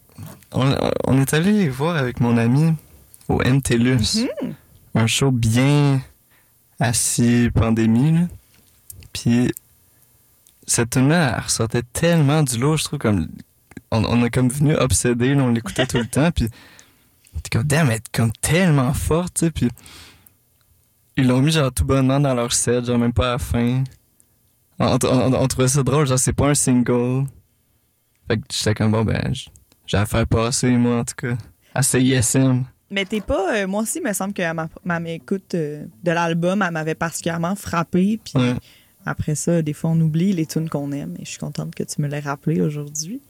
on, 0.51 0.73
on 1.05 1.21
est 1.21 1.33
allé 1.33 1.51
les 1.51 1.69
voir 1.69 1.97
avec 1.97 2.19
mon 2.19 2.37
ami 2.37 2.73
au 3.27 3.39
MTLUS. 3.39 4.27
Un 4.93 5.07
show 5.07 5.31
bien 5.31 6.01
assis 6.79 7.49
pandémie, 7.53 8.13
là. 8.13 8.27
Puis, 9.13 9.51
cette 10.67 10.91
tune-là, 10.91 11.39
ressortait 11.41 11.83
tellement 11.83 12.43
du 12.43 12.57
lot, 12.57 12.77
je 12.77 12.83
trouve, 12.85 12.99
comme. 12.99 13.27
On, 13.91 14.03
on 14.03 14.23
a 14.23 14.29
comme 14.29 14.49
venu 14.49 14.75
obsédé, 14.75 15.35
on 15.35 15.51
l'écoutait 15.51 15.85
tout 15.85 15.97
le 15.97 16.07
temps, 16.11 16.31
puis. 16.31 16.49
T'es 17.43 17.49
comme, 17.49 17.63
damn, 17.63 17.89
elle 17.89 17.97
est 17.97 18.11
comme 18.11 18.31
tellement 18.31 18.93
forte, 18.93 19.35
tu 19.35 19.45
sais, 19.45 19.51
puis. 19.51 19.69
Ils 21.17 21.27
l'ont 21.27 21.41
mis, 21.41 21.51
genre, 21.51 21.71
tout 21.71 21.85
bonnement 21.85 22.19
dans 22.19 22.33
leur 22.33 22.51
set, 22.51 22.85
genre, 22.85 22.97
même 22.97 23.13
pas 23.13 23.29
à 23.29 23.31
la 23.33 23.37
fin. 23.37 23.83
On, 24.79 24.97
on- 25.03 25.07
on- 25.07 25.33
on 25.33 25.47
trouvait 25.47 25.67
ça 25.67 25.83
drôle, 25.83 26.05
genre, 26.07 26.19
c'est 26.19 26.33
pas 26.33 26.49
un 26.49 26.55
single. 26.55 27.25
Fait 28.27 28.37
que 28.37 28.43
j'étais 28.51 28.73
comme, 28.73 28.91
bon, 28.91 29.03
ben, 29.03 29.33
j'ai 29.85 29.97
à 29.97 30.05
faire 30.05 30.27
passer, 30.27 30.71
moi, 30.71 30.99
en 30.99 31.03
tout 31.05 31.15
cas, 31.15 31.37
à 31.73 31.81
CISM. 31.83 32.63
Mais 32.91 33.05
t'es 33.05 33.21
pas. 33.21 33.55
euh, 33.57 33.67
moi 33.67 33.81
aussi, 33.83 33.99
il 33.99 34.07
me 34.07 34.13
semble 34.13 34.33
que 34.33 34.53
ma, 34.53 34.69
ma 34.83 34.99
écoute 35.09 35.53
euh, 35.55 35.85
de 36.03 36.11
l'album, 36.11 36.61
elle 36.61 36.71
m'avait 36.71 36.95
particulièrement 36.95 37.55
frappée. 37.55 38.19
Puis 38.23 38.33
Ouais. 38.35 38.53
après 39.05 39.35
ça, 39.35 39.61
des 39.61 39.73
fois, 39.73 39.89
on 39.91 39.99
oublie 40.01 40.33
les 40.33 40.45
tunes 40.45 40.69
qu'on 40.69 40.91
aime. 40.91 41.15
Et 41.19 41.25
je 41.25 41.29
suis 41.31 41.39
contente 41.39 41.73
que 41.75 41.83
tu 41.83 42.01
me 42.01 42.07
l'aies 42.07 42.19
rappelé 42.19 42.61
aujourd'hui. 42.61 43.21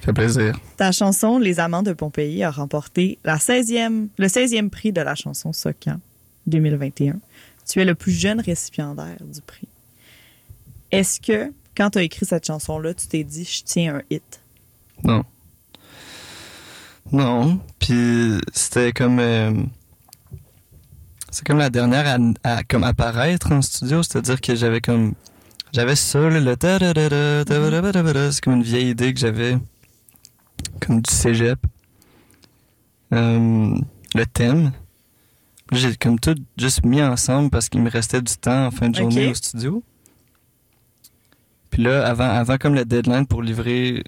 Fait 0.00 0.12
plaisir. 0.12 0.58
Ta 0.76 0.92
chanson 0.92 1.38
Les 1.38 1.58
Amants 1.58 1.82
de 1.82 1.92
Pompéi 1.92 2.42
a 2.44 2.50
remporté 2.50 3.18
la 3.24 3.36
16e, 3.38 4.08
le 4.18 4.26
16e 4.28 4.68
prix 4.70 4.92
de 4.92 5.00
la 5.00 5.14
chanson 5.16 5.52
Socan 5.52 5.98
2021. 6.46 7.16
Tu 7.68 7.80
es 7.80 7.84
le 7.84 7.94
plus 7.94 8.12
jeune 8.12 8.40
récipiendaire 8.40 9.16
du 9.24 9.40
prix. 9.40 9.68
Est-ce 10.90 11.20
que, 11.20 11.52
quand 11.76 11.90
tu 11.90 11.98
as 11.98 12.02
écrit 12.02 12.26
cette 12.26 12.46
chanson-là, 12.46 12.94
tu 12.94 13.06
t'es 13.06 13.24
dit, 13.24 13.44
je 13.44 13.62
tiens 13.64 13.96
un 13.96 14.02
hit? 14.10 14.40
Non. 15.04 15.24
Non. 17.12 17.60
Puis 17.78 18.38
c'était 18.52 18.92
comme. 18.92 19.18
euh, 19.18 19.52
c'est 21.30 21.46
comme 21.46 21.58
la 21.58 21.70
dernière 21.70 22.18
à, 22.42 22.64
comme 22.64 22.84
apparaître 22.84 23.52
en 23.52 23.62
studio, 23.62 24.02
c'est-à-dire 24.02 24.40
que 24.40 24.54
j'avais 24.54 24.80
comme. 24.80 25.14
J'avais 25.72 25.96
ça, 25.96 26.18
le. 26.18 26.54
C'est 28.32 28.40
comme 28.42 28.54
une 28.54 28.62
vieille 28.62 28.90
idée 28.90 29.12
que 29.12 29.20
j'avais. 29.20 29.58
Comme 30.80 31.02
du 31.02 31.12
cégep. 31.12 31.58
Le 33.10 34.24
thème. 34.32 34.72
J'ai 35.70 35.94
comme 35.96 36.18
tout 36.18 36.34
juste 36.56 36.84
mis 36.84 37.02
ensemble 37.02 37.50
parce 37.50 37.68
qu'il 37.68 37.82
me 37.82 37.90
restait 37.90 38.22
du 38.22 38.34
temps 38.36 38.66
en 38.66 38.70
fin 38.70 38.88
de 38.88 38.94
journée 38.96 39.28
au 39.28 39.34
studio. 39.34 39.82
Là, 41.78 42.04
avant, 42.06 42.28
avant 42.28 42.58
comme 42.58 42.74
le 42.74 42.84
deadline 42.84 43.26
pour 43.26 43.40
livrer 43.40 44.02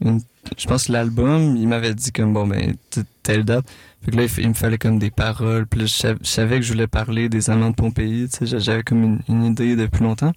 une- 0.00 0.20
je 0.58 0.66
pense 0.66 0.88
l'album, 0.88 1.56
il 1.56 1.68
m'avait 1.68 1.94
dit 1.94 2.10
comme 2.12 2.32
bon 2.34 2.46
ben 2.46 2.74
telle 3.22 3.44
date. 3.44 3.64
Fait 4.02 4.10
que 4.10 4.16
là 4.16 4.24
il, 4.38 4.48
me 4.48 4.54
fallait 4.54 4.76
comme 4.76 4.98
des 4.98 5.10
paroles. 5.10 5.66
Puis 5.66 5.80
là, 5.80 5.86
je, 5.86 5.92
sav- 5.94 6.18
je 6.20 6.28
savais 6.28 6.56
que 6.56 6.62
je 6.62 6.72
voulais 6.72 6.88
parler 6.88 7.28
des 7.28 7.48
amants 7.48 7.70
de 7.70 7.76
Pompéi. 7.76 8.28
Tu 8.28 8.38
sais, 8.38 8.46
j'a- 8.46 8.58
j'avais 8.58 8.82
comme 8.82 9.20
une, 9.28 9.44
idée 9.44 9.76
depuis 9.76 10.02
longtemps. 10.02 10.32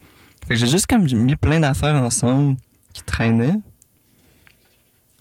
Fait 0.48 0.54
que 0.54 0.56
j'ai 0.56 0.68
juste 0.68 0.86
comme 0.88 1.04
mis 1.12 1.36
plein 1.36 1.60
d'affaires 1.60 1.96
ensemble 1.96 2.56
qui 2.94 3.04
traînaient. 3.04 3.60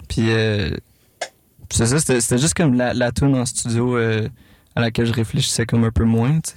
Puis 0.08 0.30
euh, 0.30 0.70
c'est 1.70 1.86
ça, 1.86 1.98
c'était 1.98 2.20
c'était 2.20 2.38
juste 2.38 2.54
comme 2.54 2.74
la, 2.74 2.94
la 2.94 3.10
tune 3.10 3.34
en 3.34 3.46
studio 3.46 3.96
euh, 3.96 4.28
à 4.76 4.80
laquelle 4.82 5.06
je 5.06 5.12
réfléchissais 5.12 5.66
comme 5.66 5.84
un 5.84 5.90
peu 5.90 6.04
moins, 6.04 6.40
tu 6.40 6.50
sais. 6.50 6.56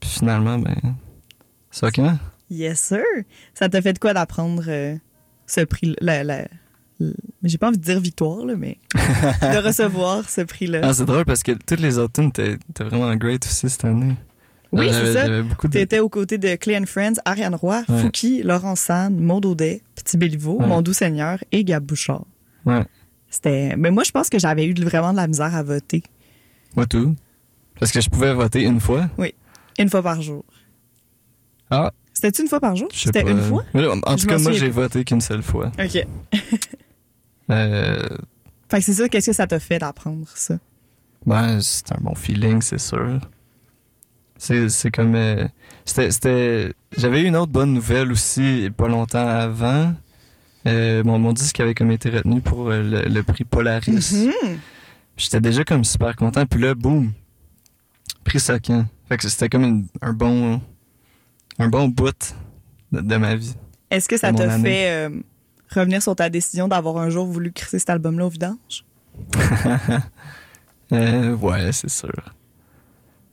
Puis 0.00 0.10
finalement, 0.10 0.58
ben, 0.58 0.76
c'est 1.70 1.86
ok. 1.86 1.98
hein? 2.00 2.18
Yes, 2.50 2.80
sir. 2.80 3.02
Ça 3.54 3.68
t'a 3.68 3.82
fait 3.82 3.92
de 3.94 3.98
quoi 3.98 4.14
d'apprendre 4.14 4.64
euh, 4.68 4.96
ce 5.46 5.60
prix, 5.62 5.96
la- 6.00 6.22
la- 6.24 6.46
j'ai 7.42 7.58
pas 7.58 7.68
envie 7.68 7.76
de 7.78 7.82
dire 7.82 8.00
victoire, 8.00 8.46
là, 8.46 8.54
mais 8.56 8.78
de 8.94 9.66
recevoir 9.66 10.28
ce 10.28 10.40
prix-là. 10.42 10.80
Ah, 10.82 10.94
c'est 10.94 11.04
drôle 11.04 11.24
parce 11.24 11.42
que 11.42 11.52
toutes 11.52 11.80
les 11.80 11.98
étaient 11.98 12.24
étaient 12.70 12.84
vraiment 12.84 13.14
great 13.16 13.44
aussi 13.44 13.68
cette 13.68 13.84
année. 13.84 14.14
Oui, 14.72 14.88
c'est 14.90 15.12
ça. 15.12 15.42
Beaucoup 15.42 15.68
de. 15.68 15.72
T'étais 15.74 15.98
aux 16.00 16.08
côtés 16.08 16.38
de 16.38 16.54
Clay 16.56 16.76
and 16.78 16.86
Friends, 16.86 17.14
Ariane 17.24 17.54
Roy, 17.54 17.82
Ouais. 17.88 17.98
Fouki, 18.00 18.42
Laurent 18.42 18.76
San, 18.76 19.14
Maud 19.18 19.44
Audet, 19.46 19.82
Petit 19.94 20.16
Béliveau, 20.16 20.58
Ouais. 20.58 20.66
Mon 20.66 20.82
Doux 20.82 20.92
Seigneur 20.92 21.38
et 21.52 21.64
Gab 21.64 21.84
Bouchard. 21.84 22.24
Ouais, 22.64 22.84
C'était. 23.30 23.74
Mais 23.76 23.90
moi, 23.90 24.02
je 24.02 24.10
pense 24.10 24.28
que 24.28 24.38
j'avais 24.38 24.64
eu 24.66 24.74
vraiment 24.74 25.12
de 25.12 25.16
la 25.18 25.26
misère 25.26 25.54
à 25.54 25.62
voter 25.62 26.02
moi 26.74 26.84
tout. 26.86 27.14
Parce 27.78 27.92
que 27.92 28.00
je 28.00 28.08
pouvais 28.10 28.32
voter 28.34 28.62
une 28.64 28.80
fois. 28.80 29.08
une 29.78 29.88
fois 29.90 30.02
par 30.02 30.20
jour. 30.22 30.44
Ah, 31.70 31.92
C'était 32.16 32.42
une 32.42 32.48
fois 32.48 32.60
par 32.60 32.74
jour? 32.74 32.88
C'était 32.94 33.30
une 33.30 33.42
fois? 33.42 33.62
En 33.74 34.16
tout 34.16 34.26
cas, 34.26 34.38
moi, 34.38 34.52
j'ai 34.52 34.70
voté 34.70 35.04
qu'une 35.04 35.20
seule 35.20 35.42
fois. 35.42 35.70
OK. 35.78 36.06
Euh, 37.50 38.08
Fait 38.68 38.78
que 38.78 38.84
c'est 38.84 38.94
ça, 38.94 39.08
qu'est-ce 39.08 39.26
que 39.26 39.32
ça 39.32 39.46
t'a 39.46 39.60
fait 39.60 39.78
d'apprendre 39.78 40.26
ça? 40.34 40.58
ben, 41.24 41.60
c'est 41.60 41.92
un 41.92 41.98
bon 42.00 42.14
feeling, 42.16 42.60
c'est 42.60 42.78
sûr. 42.80 43.20
C'est, 44.36 44.90
comme. 44.90 45.14
euh, 45.14 45.46
c'était, 45.84 46.10
c'était, 46.10 46.72
j'avais 46.96 47.22
eu 47.22 47.26
une 47.26 47.36
autre 47.36 47.52
bonne 47.52 47.72
nouvelle 47.72 48.10
aussi, 48.10 48.68
pas 48.76 48.88
longtemps 48.88 49.28
avant. 49.28 49.94
Euh, 50.66 51.04
mon, 51.04 51.20
mon 51.20 51.32
disque 51.32 51.60
avait 51.60 51.74
comme 51.74 51.92
été 51.92 52.10
retenu 52.10 52.40
pour 52.40 52.70
euh, 52.70 52.82
le, 52.82 53.02
le 53.08 53.22
prix 53.22 53.44
Polaris. 53.44 53.92
Mhm. 54.42 54.58
J'étais 55.16 55.40
déjà 55.40 55.62
comme 55.64 55.84
super 55.84 56.16
content. 56.16 56.44
Puis 56.46 56.60
là, 56.60 56.74
boum, 56.74 57.12
prix 58.24 58.40
Socan. 58.40 58.86
Fait 59.08 59.16
que 59.18 59.28
c'était 59.28 59.48
comme 59.48 59.62
une- 59.62 59.86
un 60.02 60.12
bon 60.12 60.60
un 61.58 61.68
bon 61.68 61.88
bout 61.88 62.34
de, 62.92 63.00
de 63.00 63.16
ma 63.16 63.34
vie. 63.36 63.54
Est-ce 63.90 64.08
que 64.08 64.16
ça 64.16 64.32
t'a 64.32 64.58
fait 64.58 64.90
euh, 64.90 65.10
revenir 65.74 66.02
sur 66.02 66.16
ta 66.16 66.28
décision 66.28 66.68
d'avoir 66.68 66.98
un 66.98 67.10
jour 67.10 67.26
voulu 67.26 67.52
crisser 67.52 67.78
cet 67.78 67.90
album-là 67.90 68.26
au 68.26 68.30
vidange? 68.30 68.84
Euh, 70.92 71.34
ouais, 71.38 71.72
c'est 71.72 71.90
sûr. 71.90 72.14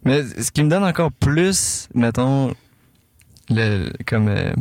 Mais 0.03 0.23
ce 0.23 0.49
qui 0.49 0.63
me 0.63 0.69
donne 0.71 0.83
encore 0.83 1.11
plus, 1.11 1.87
mettons, 1.93 2.51
le, 3.51 3.91
comme, 4.07 4.27
euh, 4.27 4.51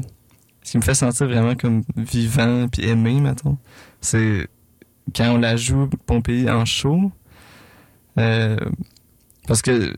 ce 0.63 0.73
qui 0.73 0.77
me 0.77 0.83
fait 0.83 0.93
sentir 0.93 1.27
vraiment 1.27 1.55
comme 1.55 1.85
vivant 1.97 2.69
puis 2.69 2.87
aimé, 2.87 3.19
mettons, 3.19 3.57
c'est 4.03 4.47
quand 5.17 5.37
on 5.37 5.39
la 5.39 5.57
joue 5.57 5.89
Pompéi 6.05 6.51
en 6.51 6.67
show. 6.67 7.11
Parce 8.15 9.63
que, 9.63 9.95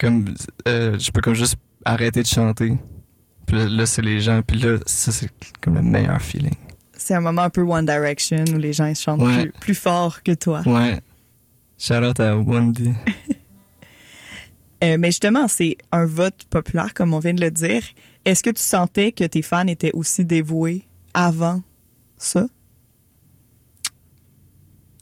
comme, 0.00 0.34
je 0.64 1.10
peux 1.10 1.20
comme 1.20 1.34
juste 1.34 1.56
arrêter 1.84 2.22
de 2.22 2.26
chanter. 2.26 2.76
Puis 3.46 3.56
là, 3.68 3.86
c'est 3.86 4.02
les 4.02 4.20
gens. 4.20 4.40
Puis 4.42 4.58
là, 4.58 4.78
ça, 4.86 5.12
c'est 5.12 5.30
comme 5.60 5.74
le 5.74 5.82
meilleur 5.82 6.20
feeling. 6.20 6.54
C'est 6.96 7.14
un 7.14 7.20
moment 7.20 7.42
un 7.42 7.50
peu 7.50 7.62
One 7.62 7.84
Direction 7.86 8.44
où 8.54 8.56
les 8.58 8.72
gens 8.72 8.86
ils 8.86 8.94
chantent 8.96 9.20
Ouais. 9.20 9.42
plus, 9.42 9.52
plus 9.60 9.74
fort 9.74 10.22
que 10.22 10.32
toi. 10.32 10.62
Ouais. 10.66 11.00
Shout 11.78 11.94
out 12.04 12.20
à 12.20 12.36
Wendy. 12.36 12.92
Euh, 14.82 14.98
mais 14.98 15.08
justement, 15.08 15.48
c'est 15.48 15.78
un 15.92 16.04
vote 16.04 16.44
populaire, 16.50 16.92
comme 16.92 17.14
on 17.14 17.18
vient 17.18 17.32
de 17.32 17.40
le 17.40 17.50
dire. 17.50 17.82
Est-ce 18.26 18.42
que 18.42 18.50
tu 18.50 18.60
sentais 18.60 19.12
que 19.12 19.24
tes 19.24 19.40
fans 19.40 19.66
étaient 19.66 19.92
aussi 19.94 20.26
dévoués 20.26 20.86
avant 21.14 21.62
ça? 22.18 22.46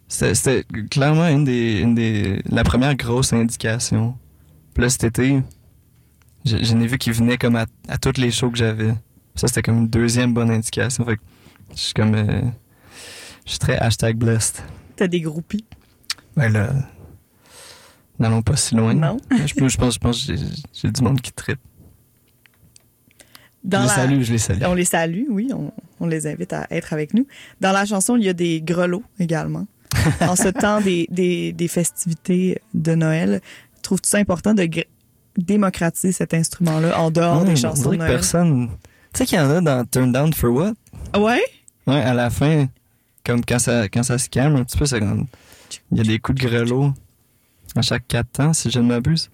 C'était 0.07 0.35
c'était 0.35 0.65
clairement 0.89 1.27
une 1.27 1.45
des, 1.45 1.81
une 1.81 1.95
des, 1.97 2.43
la 2.49 2.63
première 2.63 2.95
grosse 2.95 3.33
indication. 3.33 4.17
Puis 4.75 4.83
là, 4.85 4.91
cet 4.91 5.03
été, 5.05 5.43
je, 6.45 6.59
je 6.63 6.75
n'ai 6.75 6.87
vu 6.87 6.99
qu'il 6.99 7.13
venait 7.13 7.39
comme 7.39 7.57
à, 7.57 7.67
à 7.89 7.99
toutes 7.99 8.19
les 8.19 8.31
shows 8.31 8.51
que 8.51 8.59
j'avais. 8.59 8.93
Ça, 9.35 9.49
c'était 9.49 9.63
comme 9.63 9.79
une 9.79 9.89
deuxième 9.89 10.35
bonne 10.35 10.51
indication. 10.51 11.05
Fait 11.05 11.17
que 11.17 11.23
je 11.75 11.81
suis 11.81 11.95
comme, 11.95 12.15
euh, 12.15 12.43
je 13.47 13.51
suis 13.51 13.59
très 13.59 13.77
hashtag 13.79 14.17
blessed. 14.17 14.63
T'as 14.97 15.07
des 15.09 15.21
groupies? 15.21 15.65
Ben 16.37 16.53
là, 16.53 16.73
n'allons 18.19 18.43
pas 18.43 18.57
si 18.57 18.75
loin. 18.75 18.95
Non. 18.95 19.17
je, 19.47 19.55
peux- 19.55 19.69
je 19.69 19.77
pense, 19.79 19.95
je 19.95 19.99
pense 19.99 20.27
que 20.27 20.35
j'ai 20.73 20.91
du 20.91 21.03
monde 21.03 21.21
qui 21.21 21.33
tripe. 21.33 21.59
Dans 23.65 23.79
je 23.79 23.83
les 23.83 23.89
la- 23.89 23.95
salue, 23.95 24.23
je 24.23 24.33
les 24.33 24.39
salue. 24.39 24.63
On 24.67 24.75
les 24.75 24.85
salue, 24.85 25.25
oui, 25.31 25.51
on, 25.55 25.73
on 26.01 26.07
les 26.07 26.27
invite 26.27 26.53
à 26.53 26.67
être 26.71 26.93
avec 26.93 27.15
nous. 27.15 27.27
Dans 27.61 27.71
la 27.73 27.85
chanson, 27.85 28.17
il 28.17 28.25
y 28.25 28.29
a 28.29 28.33
des 28.33 28.61
grelots 28.61 29.05
également. 29.21 29.67
en 30.21 30.35
ce 30.37 30.49
temps 30.49 30.81
des, 30.81 31.07
des, 31.11 31.53
des 31.53 31.69
festivités 31.69 32.61
de 32.75 32.95
Noël, 32.95 33.41
trouves-tu 33.83 34.09
ça 34.09 34.19
important 34.19 34.53
de 34.55 34.65
démocratiser 35.37 36.13
cet 36.13 36.35
instrument-là 36.35 36.99
en 36.99 37.11
dehors 37.11 37.41
Ouais, 37.41 37.47
des 37.47 37.53
on 37.53 37.57
chansons 37.57 37.91
de 37.91 37.97
Noël? 37.97 38.11
personne. 38.11 38.69
Tu 39.13 39.19
sais 39.19 39.27
qu'il 39.27 39.39
y 39.39 39.41
en 39.41 39.51
a 39.51 39.61
dans 39.61 39.85
Turn 39.85 40.13
Down 40.13 40.33
for 40.33 40.51
What? 40.53 40.73
Ouais? 41.19 41.43
Ouais, 41.87 42.01
à 42.01 42.15
la 42.15 42.31
fin, 42.31 42.67
comme 43.25 43.45
quand 43.45 43.59
ça, 43.59 43.89
quand 43.89 44.03
ça 44.03 44.19
se 44.19 44.29
calme 44.29 44.57
un 44.57 44.65
petit 44.65 44.79
peu, 44.79 44.87
c'est 44.87 45.01
comme. 45.01 45.27
Il 45.91 45.99
y 45.99 46.01
a 46.01 46.05
des 46.05 46.19
coups 46.19 46.41
de 46.41 46.47
grelot 46.47 46.93
à 47.75 47.83
chaque 47.83 48.07
quatre 48.07 48.31
temps, 48.31 48.53
si 48.53 48.71
je 48.71 48.79
ne 48.79 48.87
m'abuse. 48.87 49.31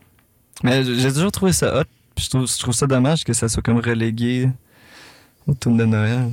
Mais 0.62 0.84
j'ai 0.84 1.12
toujours 1.12 1.32
trouvé 1.32 1.52
ça 1.52 1.80
hot. 1.80 1.84
Je 2.16 2.28
trouve, 2.28 2.48
je 2.48 2.58
trouve 2.58 2.74
ça 2.74 2.86
dommage 2.86 3.22
que 3.24 3.32
ça 3.32 3.48
soit 3.48 3.62
comme 3.62 3.78
relégué 3.78 4.48
au 5.46 5.54
tour 5.54 5.74
de 5.74 5.84
Noël. 5.84 6.30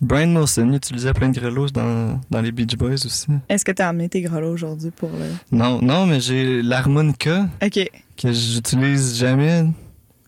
Brian 0.00 0.34
Wilson 0.36 0.68
il 0.70 0.76
utilisait 0.76 1.12
plein 1.12 1.28
de 1.30 1.38
grelots 1.40 1.68
dans, 1.70 2.20
dans 2.30 2.40
les 2.40 2.52
Beach 2.52 2.76
Boys 2.76 3.04
aussi. 3.04 3.26
Est-ce 3.48 3.64
que 3.64 3.72
tu 3.72 3.82
as 3.82 3.88
amené 3.88 4.08
tes 4.08 4.20
grelots 4.22 4.52
aujourd'hui 4.52 4.90
pour 4.90 5.10
le. 5.10 5.26
Non, 5.56 5.80
non, 5.82 6.06
mais 6.06 6.20
j'ai 6.20 6.62
l'harmonica 6.62 7.48
OK. 7.62 7.90
que 8.16 8.32
j'utilise 8.32 9.16
jamais. 9.18 9.64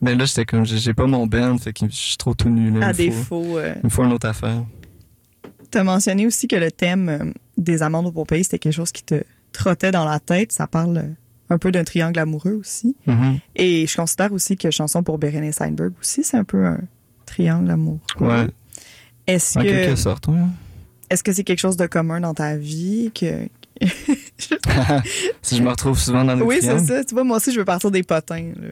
Mais 0.03 0.14
là, 0.14 0.25
j'étais 0.25 0.45
comme, 0.47 0.64
j'ai 0.64 0.95
pas 0.95 1.07
mon 1.07 1.27
band, 1.27 1.59
fait 1.59 1.73
que 1.75 1.87
je 1.87 1.95
suis 1.95 2.16
trop 2.16 2.35
tout 2.35 2.49
nu. 2.49 2.71
Là, 2.79 2.89
À 2.89 2.93
faut, 2.95 2.99
défaut. 3.03 3.59
euh, 3.59 3.75
il 3.77 3.85
me 3.85 3.91
faut 3.91 4.03
une 4.03 4.12
autre 4.12 4.27
affaire. 4.29 4.64
Tu 5.71 5.79
as 5.79 5.85
mentionné 5.85 6.27
aussi 6.27 6.49
que 6.49 6.57
le 6.57 6.73
thème 6.73 7.09
euh, 7.09 7.33
des 7.59 7.83
amandes 7.83 8.07
au 8.07 8.12
Pompéi, 8.12 8.43
c'était 8.43 8.59
quelque 8.59 8.73
chose 8.73 8.93
qui 8.93 9.03
te 9.05 9.23
trottait 9.53 9.91
dans 9.91 10.07
la 10.07 10.18
tête. 10.18 10.53
Ça 10.53 10.66
parle 10.66 10.97
euh, 10.97 11.03
un 11.51 11.59
peu 11.59 11.71
d'un 11.71 11.85
triangle 11.85 12.18
amoureux 12.18 12.55
aussi. 12.55 12.97
Mhm. 13.07 13.39
Et 13.57 13.87
je 13.87 13.95
considère 13.95 14.33
aussi 14.33 14.57
que 14.57 14.71
Chanson 14.71 15.03
pour 15.03 15.18
Bérénice 15.18 15.57
Steinberg 15.57 15.93
aussi, 16.01 16.25
c'est 16.25 16.39
un 16.39 16.45
peu 16.45 16.64
un 16.64 16.79
triangle 17.27 17.71
amoureux. 17.71 18.01
Ouais, 18.21 18.47
Est-ce 19.35 19.59
en 19.59 19.62
que 19.62 19.68
quelque 19.68 19.97
sorte, 19.97 20.28
ouais. 20.28 20.39
est-ce 21.11 21.22
que 21.22 21.33
c'est 21.33 21.45
quelque 21.45 21.59
chose 21.59 21.76
de 21.76 21.87
commun 21.87 22.20
dans 22.20 22.35
ta 22.35 22.57
vie 22.57 23.11
que 23.14 23.49
si 25.43 25.57
je 25.57 25.62
me 25.62 25.70
retrouve 25.70 25.99
souvent 25.99 26.24
dans 26.24 26.35
les 26.35 26.43
Oui, 26.43 26.59
c'est 26.61 26.78
ça. 26.81 27.05
Tu 27.05 27.14
vois, 27.14 27.24
moi 27.24 27.39
aussi, 27.39 27.53
je 27.53 27.59
veux 27.59 27.64
partir 27.64 27.91
des 27.91 28.03
potins. 28.03 28.51
là. 28.57 28.68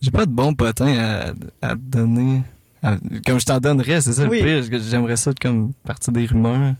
J'ai 0.00 0.10
pas 0.10 0.24
de 0.24 0.30
bons 0.32 0.54
potins 0.54 0.96
à, 0.98 1.32
à 1.60 1.74
te 1.74 1.80
donner. 1.80 2.42
À- 2.82 2.96
comme 3.26 3.38
je 3.38 3.44
t'en 3.44 3.58
donnerais, 3.58 4.00
c'est 4.00 4.14
ça 4.14 4.24
Oui. 4.26 4.40
le 4.40 4.62
pire. 4.62 4.80
J'aimerais 4.88 5.16
ça 5.16 5.32
comme 5.38 5.72
partir 5.84 6.12
des 6.14 6.24
rumeurs. 6.26 6.74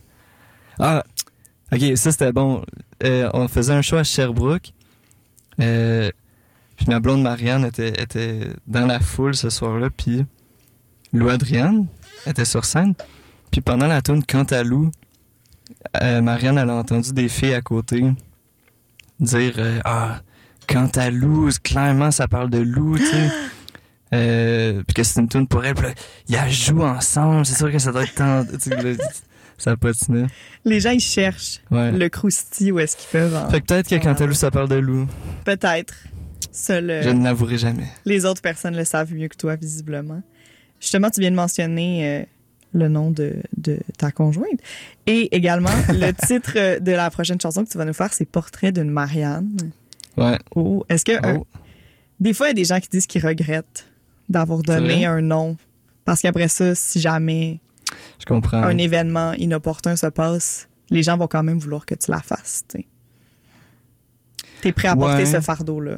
Ah, 0.79 1.05
ok, 1.73 1.81
ça 1.97 2.11
c'était 2.13 2.33
bon. 2.33 2.65
Euh, 3.05 3.29
on 3.35 3.49
faisait 3.49 3.75
un 3.75 3.83
show 3.83 3.97
à 3.97 4.05
Sherbrooke. 4.05 4.73
Euh, 5.61 6.11
puis 6.77 6.87
ma 6.89 7.01
blonde 7.01 7.23
Marianne 7.23 7.67
était, 7.67 7.91
était 8.03 8.49
dans 8.67 8.87
la 8.87 8.99
foule 9.01 9.35
ce 9.37 9.51
soir-là. 9.51 9.91
Puis 9.95 10.25
Lou 11.13 11.29
Adrienne 11.29 11.87
était 12.27 12.45
sur 12.45 12.65
scène. 12.65 12.95
Puis 13.51 13.61
pendant 13.61 13.87
la 13.87 14.03
tune 14.03 14.25
Cantalou, 14.25 14.91
euh, 16.03 16.21
Marianne 16.21 16.59
elle 16.59 16.71
a 16.71 16.75
entendu 16.75 17.13
des 17.13 17.29
filles 17.29 17.55
à 17.55 17.63
côté 17.63 18.05
dire 19.19 19.55
euh, 19.59 19.81
Ah, 19.85 20.21
Cantalou, 20.67 21.49
clairement 21.63 22.11
ça 22.11 22.29
parle 22.29 22.51
de 22.51 22.59
loup, 22.59 22.99
tu 22.99 23.07
sais. 23.07 23.29
Euh, 24.13 24.83
puis 24.89 24.95
que 24.95 25.05
c'est 25.05 25.21
une 25.21 25.29
tune 25.29 25.47
pour 25.47 25.65
elle. 25.65 25.75
Puis 25.77 25.87
là, 26.31 26.49
ils 26.49 26.53
jouent 26.53 26.83
ensemble. 26.83 27.47
C'est 27.47 27.55
sûr 27.57 27.71
que 27.71 27.79
ça 27.79 27.93
doit 27.93 28.03
être 28.03 28.17
tant. 28.17 28.45
ça 29.57 29.77
patinait. 29.77 30.27
Les 30.65 30.81
gens, 30.81 30.91
ils 30.91 30.99
cherchent 30.99 31.61
Ouais. 31.71 31.93
le 31.93 32.09
croustilles 32.09 32.73
où 32.73 32.81
est-ce 32.81 32.97
qu'ils 32.97 33.09
peuvent. 33.09 33.37
en- 33.37 33.49
Fait 33.49 33.61
que 33.61 33.67
peut-être 33.67 33.89
que 33.89 33.95
Cantalou, 34.03 34.33
ça 34.35 34.51
parle 34.51 34.69
de 34.69 34.75
loup. 34.75 35.07
Peut-être. 35.45 35.95
Seul, 36.51 37.03
Je 37.05 37.11
ne 37.11 37.23
l'avouerai 37.23 37.57
jamais. 37.57 37.87
les 38.05 38.25
autres 38.27 38.43
personnes 38.43 38.75
le 38.77 38.85
savent 38.85 39.15
mieux 39.15 39.29
que 39.29 39.37
toi, 39.37 39.55
visiblement. 39.55 40.23
Justement, 40.81 41.11
tu 41.11 41.21
viens 41.21 41.31
de 41.31 41.37
mentionner 41.37 42.21
euh, 42.21 42.25
le 42.73 42.89
nom 42.89 43.11
de, 43.11 43.37
de 43.57 43.79
ta 43.99 44.11
conjointe. 44.11 44.61
Et 45.07 45.35
également, 45.35 45.71
le 45.89 46.13
titre 46.27 46.53
euh, 46.57 46.79
de 46.81 46.93
la 46.93 47.11
prochaine 47.11 47.41
chanson 47.41 47.65
que 47.65 47.71
tu 47.71 47.79
vas 47.79 47.85
nous 47.85 47.93
faire, 47.93 48.13
c'est 48.13 48.25
Portrait 48.25 48.73
d'une 48.73 48.91
Marianne. 48.91 49.57
Ouais. 50.17 50.39
Oh, 50.55 50.85
est-ce 50.89 51.05
que. 51.05 51.13
euh, 51.13 51.39
Oh. 51.39 51.47
des 52.19 52.33
fois, 52.35 52.47
il 52.47 52.51
y 52.51 52.53
a 52.53 52.55
des 52.55 52.65
gens 52.65 52.81
qui 52.81 52.89
disent 52.89 53.07
qu'ils 53.07 53.25
regrettent 53.27 53.87
d'avoir 54.29 54.63
donné 54.63 55.07
un 55.07 55.21
nom. 55.21 55.57
Parce 56.05 56.23
qu'après 56.23 56.49
ça, 56.49 56.75
si 56.75 57.01
jamais 57.01 57.61
Je 58.19 58.25
comprends. 58.25 58.63
un 58.63 58.79
événement 58.79 59.33
inopportun 59.35 59.97
se 59.97 60.07
passe, 60.07 60.69
les 60.91 61.03
gens 61.03 61.17
vont 61.17 61.27
quand 61.29 61.43
même 61.43 61.59
vouloir 61.59 61.85
que 61.87 61.95
tu 61.95 62.11
la 62.11 62.21
fasses. 62.21 62.65
tu 62.69 62.79
sais. 62.79 62.87
T'es 64.63 64.73
prêt 64.73 64.89
à 64.89 64.97
porter 64.97 65.25
ce 65.27 65.41
fardeau-là. 65.41 65.97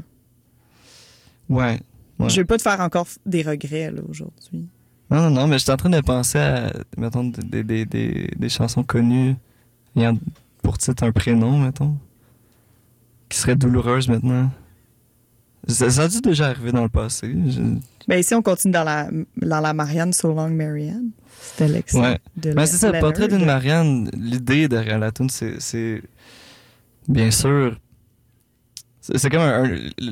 Ouais. 1.49 1.81
Ouais. 2.19 2.29
Je 2.29 2.37
vais 2.37 2.45
pas 2.45 2.57
te 2.57 2.63
faire 2.63 2.81
encore 2.81 3.09
des 3.27 3.43
regrets 3.43 3.91
là, 3.91 4.01
aujourd'hui. 4.09 4.69
Non, 5.13 5.23
non, 5.23 5.31
non, 5.31 5.47
mais 5.47 5.59
j'étais 5.59 5.73
en 5.73 5.77
train 5.77 5.91
de 5.91 6.01
penser 6.01 6.39
à, 6.39 6.73
mettons, 6.97 7.25
des, 7.25 7.63
des, 7.63 7.85
des, 7.85 8.31
des 8.37 8.49
chansons 8.49 8.83
connues 8.83 9.37
ayant 9.97 10.17
pour 10.63 10.79
titre 10.79 11.05
un 11.05 11.13
prénom, 11.13 11.59
mettons, 11.59 11.97
qui 13.29 13.39
seraient 13.39 13.57
douloureuses 13.57 14.09
maintenant. 14.09 14.51
Ça, 15.69 15.91
ça 15.91 16.03
a 16.03 16.09
dû 16.09 16.21
déjà 16.21 16.49
arriver 16.49 16.73
dans 16.73 16.83
le 16.83 16.89
passé. 16.89 17.33
Je- 17.49 17.61
Ben 18.09 18.19
ici, 18.19 18.35
on 18.35 18.43
continue 18.43 18.73
dans 18.73 18.85
la, 18.85 19.09
dans 19.37 19.61
la 19.61 19.73
Marianne 19.73 20.13
So 20.13 20.29
Long 20.35 20.51
Marianne. 20.51 21.11
C'était 21.41 21.69
l'extrait 21.69 22.01
Ouais. 22.01 22.19
de 22.37 22.53
Mais 22.53 22.67
c'est 22.67 22.77
ça, 22.79 22.91
le 22.91 22.99
portrait 23.01 23.29
d'une 23.29 23.45
Marianne, 23.45 24.11
l'idée 24.15 24.67
derrière 24.69 24.99
la 24.99 25.13
tune, 25.13 25.29
c'est, 25.31 26.03
bien 27.09 27.31
sûr, 27.31 27.77
c'est 29.01 29.29
comme 29.31 29.43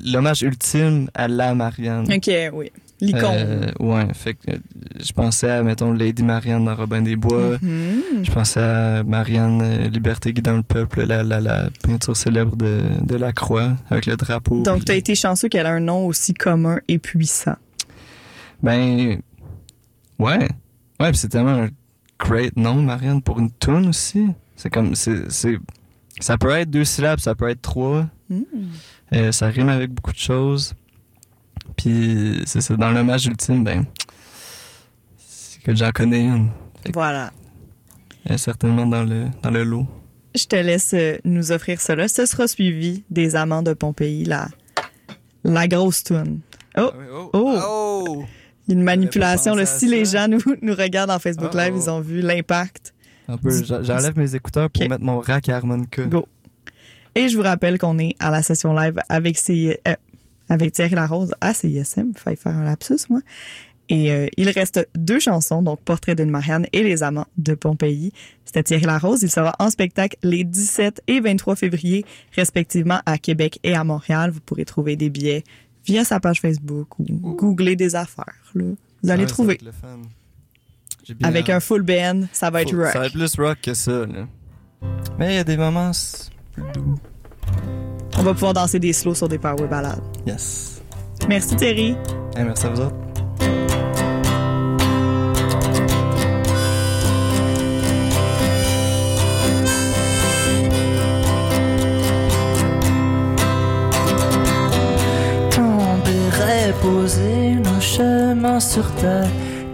l'hommage 0.04 0.42
ultime 0.42 1.08
à 1.14 1.26
la 1.28 1.54
Marianne. 1.54 2.12
Ok, 2.12 2.30
oui. 2.52 2.70
L'icône. 3.00 3.22
Euh, 3.24 3.72
ouais, 3.80 4.12
fait 4.14 4.34
que 4.34 4.50
euh, 4.50 4.58
je 5.02 5.12
pensais 5.12 5.50
à, 5.50 5.62
mettons, 5.62 5.92
Lady 5.92 6.22
Marianne 6.22 6.64
dans 6.64 6.74
Robin 6.74 7.00
des 7.02 7.16
Bois. 7.16 7.56
Mhm. 7.62 8.24
Je 8.24 8.30
pensais 8.30 8.60
à 8.60 9.02
Marianne, 9.04 9.60
euh, 9.62 9.88
Liberté 9.88 10.32
guidant 10.32 10.56
le 10.56 10.62
peuple, 10.62 11.04
la, 11.04 11.22
la, 11.22 11.40
la 11.40 11.70
peinture 11.82 12.16
célèbre 12.16 12.56
de, 12.56 12.82
de 13.02 13.16
la 13.16 13.32
croix 13.32 13.72
avec 13.88 14.06
le 14.06 14.16
drapeau. 14.16 14.62
Donc, 14.62 14.84
tu 14.84 14.92
as 14.92 14.96
été 14.96 15.14
chanceux 15.14 15.48
qu'elle 15.48 15.66
a 15.66 15.72
un 15.72 15.80
nom 15.80 16.06
aussi 16.06 16.34
commun 16.34 16.78
et 16.88 16.98
puissant. 16.98 17.56
Ben, 18.62 19.20
ouais. 20.18 20.48
Ouais, 21.00 21.10
c'est 21.14 21.28
tellement 21.28 21.62
un 21.64 21.68
great 22.18 22.54
nom, 22.56 22.74
Marianne, 22.74 23.22
pour 23.22 23.38
une 23.38 23.50
tune 23.50 23.88
aussi. 23.88 24.26
C'est 24.56 24.68
comme, 24.68 24.94
c'est, 24.94 25.30
c'est, 25.30 25.58
ça 26.20 26.36
peut 26.36 26.50
être 26.50 26.68
deux 26.68 26.84
syllabes, 26.84 27.20
ça 27.20 27.34
peut 27.34 27.48
être 27.48 27.62
trois. 27.62 28.06
Euh, 29.12 29.32
ça 29.32 29.46
rime 29.46 29.70
avec 29.70 29.90
beaucoup 29.90 30.12
de 30.12 30.18
choses. 30.18 30.74
Puis, 31.76 32.42
c'est 32.46 32.60
ça, 32.60 32.76
dans 32.76 32.90
l'hommage 32.90 33.26
ultime, 33.26 33.64
ben, 33.64 33.84
c'est 35.18 35.62
que 35.62 35.74
j'en 35.74 35.90
connais 35.90 36.24
une. 36.24 36.50
Voilà. 36.92 37.30
Elle 38.24 38.34
est 38.34 38.38
certainement 38.38 38.86
dans 38.86 39.02
le, 39.02 39.26
dans 39.42 39.50
le 39.50 39.64
lot. 39.64 39.86
Je 40.34 40.44
te 40.44 40.56
laisse 40.56 40.92
euh, 40.94 41.16
nous 41.24 41.52
offrir 41.52 41.80
cela. 41.80 42.06
Ce 42.06 42.26
sera 42.26 42.46
suivi 42.46 43.02
des 43.10 43.34
Amants 43.34 43.62
de 43.62 43.72
Pompéi, 43.72 44.24
la, 44.24 44.48
la 45.42 45.66
grosse 45.66 46.04
toune. 46.04 46.40
Oh, 46.76 46.90
oh. 47.32 48.24
Une 48.68 48.82
manipulation. 48.82 49.54
Là, 49.54 49.66
si 49.66 49.86
les 49.88 50.04
gens 50.04 50.28
nous, 50.28 50.40
nous 50.62 50.74
regardent 50.74 51.10
en 51.10 51.18
Facebook 51.18 51.50
Oh, 51.52 51.56
Live, 51.56 51.72
oh. 51.74 51.80
ils 51.82 51.90
ont 51.90 52.00
vu 52.00 52.20
l'impact. 52.20 52.94
Un 53.26 53.36
peu, 53.36 53.50
j'enlève 53.64 54.16
mes 54.18 54.34
écouteurs 54.34 54.70
pour 54.70 54.82
Ok. 54.82 54.88
mettre 54.88 55.04
mon 55.04 55.18
rack 55.20 55.48
à 55.48 55.56
harmonica. 55.56 56.04
Go. 56.04 56.26
Et 57.14 57.28
je 57.28 57.36
vous 57.36 57.42
rappelle 57.42 57.78
qu'on 57.78 57.98
est 57.98 58.14
à 58.20 58.30
la 58.30 58.42
session 58.42 58.72
live 58.74 59.00
avec, 59.08 59.36
CI 59.36 59.74
euh, 59.88 59.94
avec 60.50 60.72
Thierry 60.72 60.94
Larose 60.94 61.32
à 61.40 61.54
CISM. 61.54 62.12
Faille 62.16 62.36
faire 62.36 62.54
un 62.56 62.64
lapsus, 62.64 62.98
moi. 63.08 63.20
Et 63.88 64.12
euh, 64.12 64.28
il 64.36 64.48
reste 64.50 64.86
deux 64.94 65.18
chansons, 65.18 65.62
donc 65.62 65.80
Portrait 65.80 66.14
d'une 66.14 66.30
Marianne 66.30 66.66
et 66.72 66.82
Les 66.84 67.02
Amants 67.02 67.26
de 67.38 67.54
Pompéi. 67.54 68.12
C'était 68.44 68.62
Thierry 68.62 68.84
Larose. 68.84 69.22
Il 69.22 69.30
sera 69.30 69.56
en 69.58 69.68
spectacle 69.70 70.16
les 70.22 70.44
17 70.44 71.02
et 71.08 71.18
23 71.20 71.56
février, 71.56 72.04
respectivement 72.36 73.00
à 73.06 73.18
Québec 73.18 73.58
et 73.64 73.74
à 73.74 73.82
Montréal. 73.82 74.30
Vous 74.30 74.40
pourrez 74.40 74.64
trouver 74.64 74.94
des 74.94 75.10
billets 75.10 75.42
via 75.84 76.04
sa 76.04 76.20
page 76.20 76.40
Facebook 76.40 76.98
ou 77.00 77.04
googler 77.34 77.74
des 77.74 77.96
affaires. 77.96 78.26
là. 78.54 78.64
Vous 79.02 79.10
allez 79.10 79.22
Ouais, 79.22 79.28
trouver. 79.28 79.58
Avec 81.22 81.48
un 81.50 81.58
full 81.58 81.82
band, 81.82 82.22
ça 82.32 82.50
va 82.50 82.62
être 82.62 82.76
rock. 82.76 82.92
Ça 82.92 82.98
va 83.00 83.06
être 83.06 83.12
plus 83.14 83.34
rock 83.38 83.58
que 83.60 83.74
ça, 83.74 84.06
là. 84.06 84.28
Mais 85.18 85.32
il 85.32 85.36
y 85.36 85.38
a 85.38 85.44
des 85.44 85.56
moments 85.56 85.90
plus 86.52 86.62
doux. 86.74 86.94
On 88.20 88.22
va 88.22 88.34
pouvoir 88.34 88.52
danser 88.52 88.78
des 88.78 88.92
slows 88.92 89.14
sur 89.14 89.28
des 89.28 89.38
power 89.38 89.66
ballades. 89.66 89.98
Yes. 90.26 90.82
Merci 91.26 91.56
Thierry. 91.56 91.96
Hey, 92.36 92.44
merci 92.44 92.66
à 92.66 92.68
vous 92.68 92.80
autres. 92.82 92.94
Poser 106.82 107.56
nos 107.56 107.80
chemins 107.80 108.60
sur 108.60 108.84
ta 108.94 109.22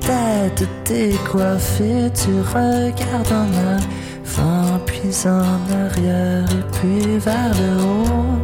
tête 0.01 0.67
décoiffée. 0.85 2.11
Tu 2.15 2.31
regardes 2.41 3.33
en 3.33 3.47
avant, 4.27 4.79
puis 4.85 5.13
en 5.27 5.61
arrière 5.85 6.45
et 6.51 6.65
puis 6.73 7.19
vers 7.19 7.53
le 7.61 7.71
haut. 7.83 8.39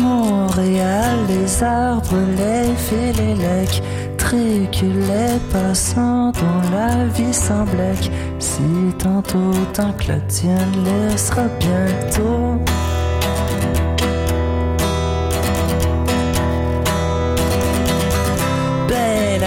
Montréal, 0.00 1.16
les 1.28 1.62
arbres, 1.62 2.16
les 2.36 2.74
fils, 2.76 3.16
les 3.18 3.34
lacs, 3.34 3.82
les 4.32 5.38
passants 5.52 6.32
dont 6.32 6.60
la 6.72 7.06
vie 7.06 7.32
semblait 7.32 7.94
si 8.38 8.62
tantôt 8.98 9.54
tant 9.72 9.92
que 9.92 10.08
la 10.08 10.20
tienne 10.20 10.84
laissera 10.84 11.44
bientôt. 11.58 12.58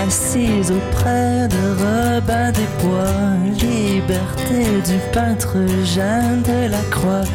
Assise 0.06 0.72
auprès 0.72 1.47
de 1.47 1.64
Robin 1.82 2.52
des 2.52 2.70
Bois, 2.82 3.36
liberté 3.60 4.64
du 4.86 4.97
peintre 5.14 5.58
Jeanne 5.84 6.41
de 6.43 6.70
la 6.70 6.82
Croix. 6.89 7.26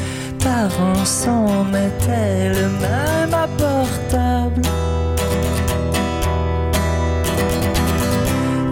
Parents 0.43 1.05
son 1.05 1.64
mettait 1.64 2.49
le 2.51 2.69
même 2.69 3.35
à 3.35 3.49
portable. 3.59 4.62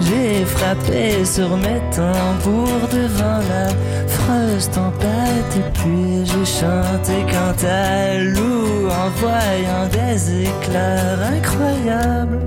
J'ai 0.01 0.45
frappé 0.45 1.25
sur 1.25 1.57
mes 1.57 1.81
tambours 1.95 2.89
devant 2.93 3.41
la 3.53 3.69
freuse 4.07 4.71
tempête 4.71 5.57
et 5.57 5.71
puis 5.79 6.25
j'ai 6.25 6.45
chanté 6.45 7.25
quant 7.31 7.67
à 7.67 8.19
loup 8.19 8.89
en 8.89 9.09
voyant 9.21 9.87
des 9.91 10.43
éclairs 10.43 11.19
incroyables. 11.37 12.41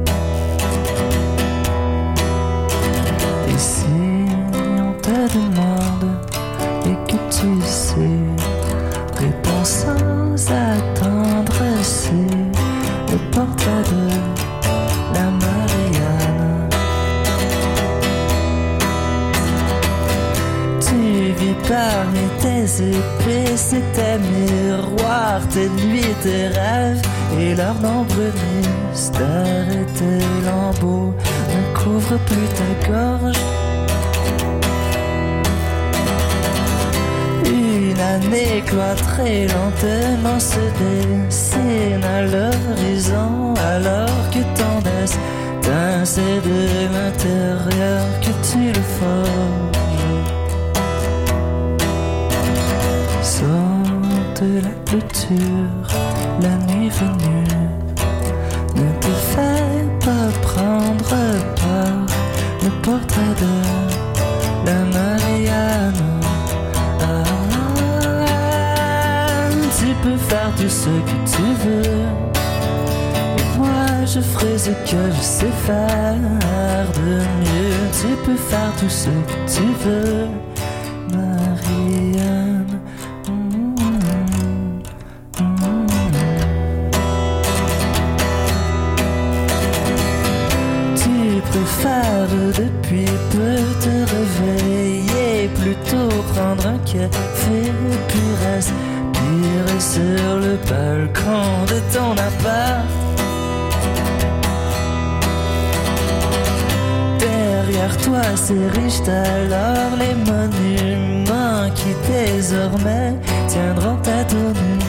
C'est 23.55 23.81
tes 23.93 24.17
miroirs, 24.19 25.41
tes 25.49 25.67
nuits, 25.81 26.13
tes 26.21 26.47
rêves 26.47 27.01
et 27.39 27.55
leurs 27.55 27.79
nombreux 27.81 28.31
mystères 28.91 29.67
et 29.71 29.85
tes 29.97 30.19
lambeaux 30.45 31.13
ne 31.51 31.75
couvrent 31.75 32.19
plus 32.25 32.47
ta 32.59 32.87
gorge. 32.87 33.41
Une 37.45 37.99
année 37.99 38.61
cloîtrée 38.67 39.47
lentement 39.47 40.39
se 40.39 40.59
dessine 40.79 42.03
à 42.03 42.21
l'horizon 42.21 43.55
alors 43.75 44.29
que 44.31 44.41
ton 44.59 44.75
destin 44.83 46.03
c'est 46.03 46.21
de 46.21 46.93
l'intérieur 46.93 48.03
que 48.21 48.51
tu 48.51 48.67
le 48.67 48.83
forges. 48.99 49.76
La 54.61 54.73
clôture, 54.85 55.87
la 56.41 56.55
nuit 56.67 56.89
venue. 56.89 57.47
Ne 58.75 58.87
te 58.99 59.11
fais 59.31 59.85
pas 60.05 60.29
prendre 60.41 61.15
par 61.61 61.93
le 62.63 62.69
portrait 62.81 63.35
de 63.43 63.55
la 64.65 64.79
Marianne. 64.95 66.03
Ah, 67.01 67.23
tu 69.77 69.87
peux 70.03 70.17
faire 70.17 70.51
tout 70.57 70.69
ce 70.69 70.91
que 71.07 71.17
tu 71.33 71.45
veux. 71.63 72.05
Et 73.39 73.47
moi, 73.57 73.85
je 74.05 74.19
ferai 74.19 74.57
ce 74.57 74.71
que 74.71 75.01
je 75.15 75.21
sais 75.21 75.55
faire 75.65 76.87
de 76.97 77.09
mieux. 77.41 77.77
Tu 77.99 78.09
peux 78.25 78.35
faire 78.35 78.71
tout 78.79 78.89
ce 78.89 79.09
que 79.09 79.37
tu 79.53 79.65
veux, 79.83 80.27
un 96.95 97.07
café, 97.09 97.71
puis 98.07 98.19
respirer 98.45 99.79
sur 99.79 100.37
le 100.37 100.57
balcon 100.69 101.65
de 101.67 101.79
ton 101.93 102.11
appart. 102.11 102.85
Derrière 107.19 107.97
toi 107.97 108.21
s'érigent 108.35 109.03
alors 109.07 109.97
les 109.99 110.15
monuments 110.15 111.69
qui 111.75 111.93
désormais 112.07 113.15
tiendront 113.47 113.97
ta 113.97 114.23
tournée. 114.23 114.85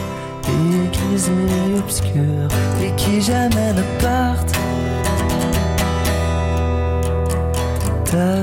Et 0.47 0.89
gris 0.91 1.31
et 1.31 1.79
obscurs, 1.79 2.49
et 2.83 2.93
qui 2.97 3.21
jamais 3.21 3.73
ne 3.75 3.83
partent. 4.01 4.55
Ta 8.05 8.43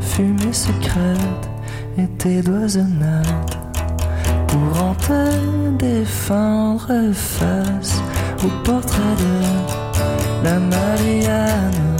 fumée 0.00 0.52
secrète 0.52 1.51
et 1.98 2.06
tes 2.18 2.42
doisonnades 2.42 3.26
pourront 4.48 4.94
te 4.94 5.68
défendre 5.78 7.12
face 7.12 8.00
au 8.44 8.48
portrait 8.64 9.16
de 9.18 10.44
la 10.44 10.58
Marianne. 10.58 11.96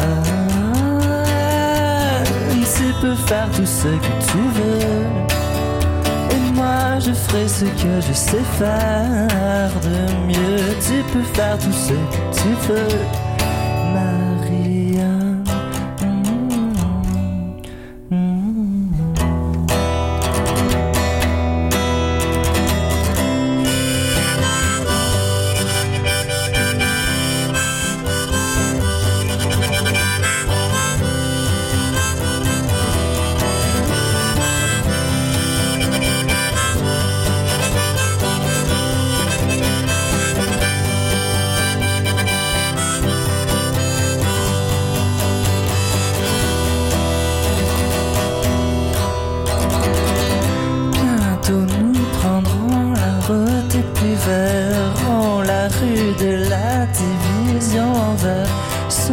Ah, 0.00 0.04
tu 2.76 2.86
peux 3.00 3.14
faire 3.14 3.48
tout 3.54 3.66
ce 3.66 3.88
que 3.88 4.12
tu 4.30 4.38
veux. 4.56 5.04
Et 6.30 6.52
moi 6.54 6.98
je 7.00 7.12
ferai 7.12 7.48
ce 7.48 7.64
que 7.64 8.00
je 8.06 8.12
sais 8.12 8.44
faire 8.58 9.70
de 9.82 9.96
mieux. 10.26 10.62
Tu 10.80 11.02
peux 11.12 11.26
faire 11.34 11.58
tout 11.58 11.72
ce 11.72 11.92
que 11.92 12.20
tu 12.40 12.50
veux, 12.68 13.00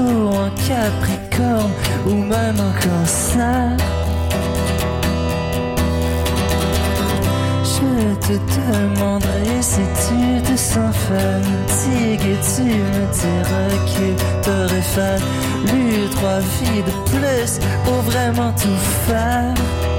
en 0.01 0.49
capricorne 0.67 1.71
ou 2.07 2.13
même 2.13 2.57
en 2.59 2.73
cancer. 2.81 3.77
Je 7.63 8.27
te 8.27 8.33
demanderai 8.33 9.61
si 9.61 9.81
tu 10.07 10.41
te 10.41 10.57
sens 10.57 10.95
fatigue 10.95 12.21
et 12.21 12.39
tu 12.55 12.63
me 12.63 13.03
diras 13.21 13.73
que 13.93 14.43
t'aurais 14.43 14.81
fallu 14.81 16.09
trois 16.11 16.39
vies 16.39 16.83
de 16.83 17.09
plus 17.09 17.59
pour 17.85 18.01
vraiment 18.01 18.51
tout 18.53 18.79
faire. 19.07 19.92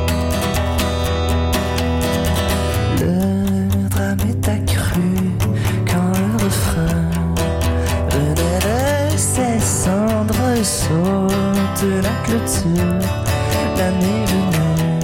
L'année 13.76 14.24
venue 14.26 14.98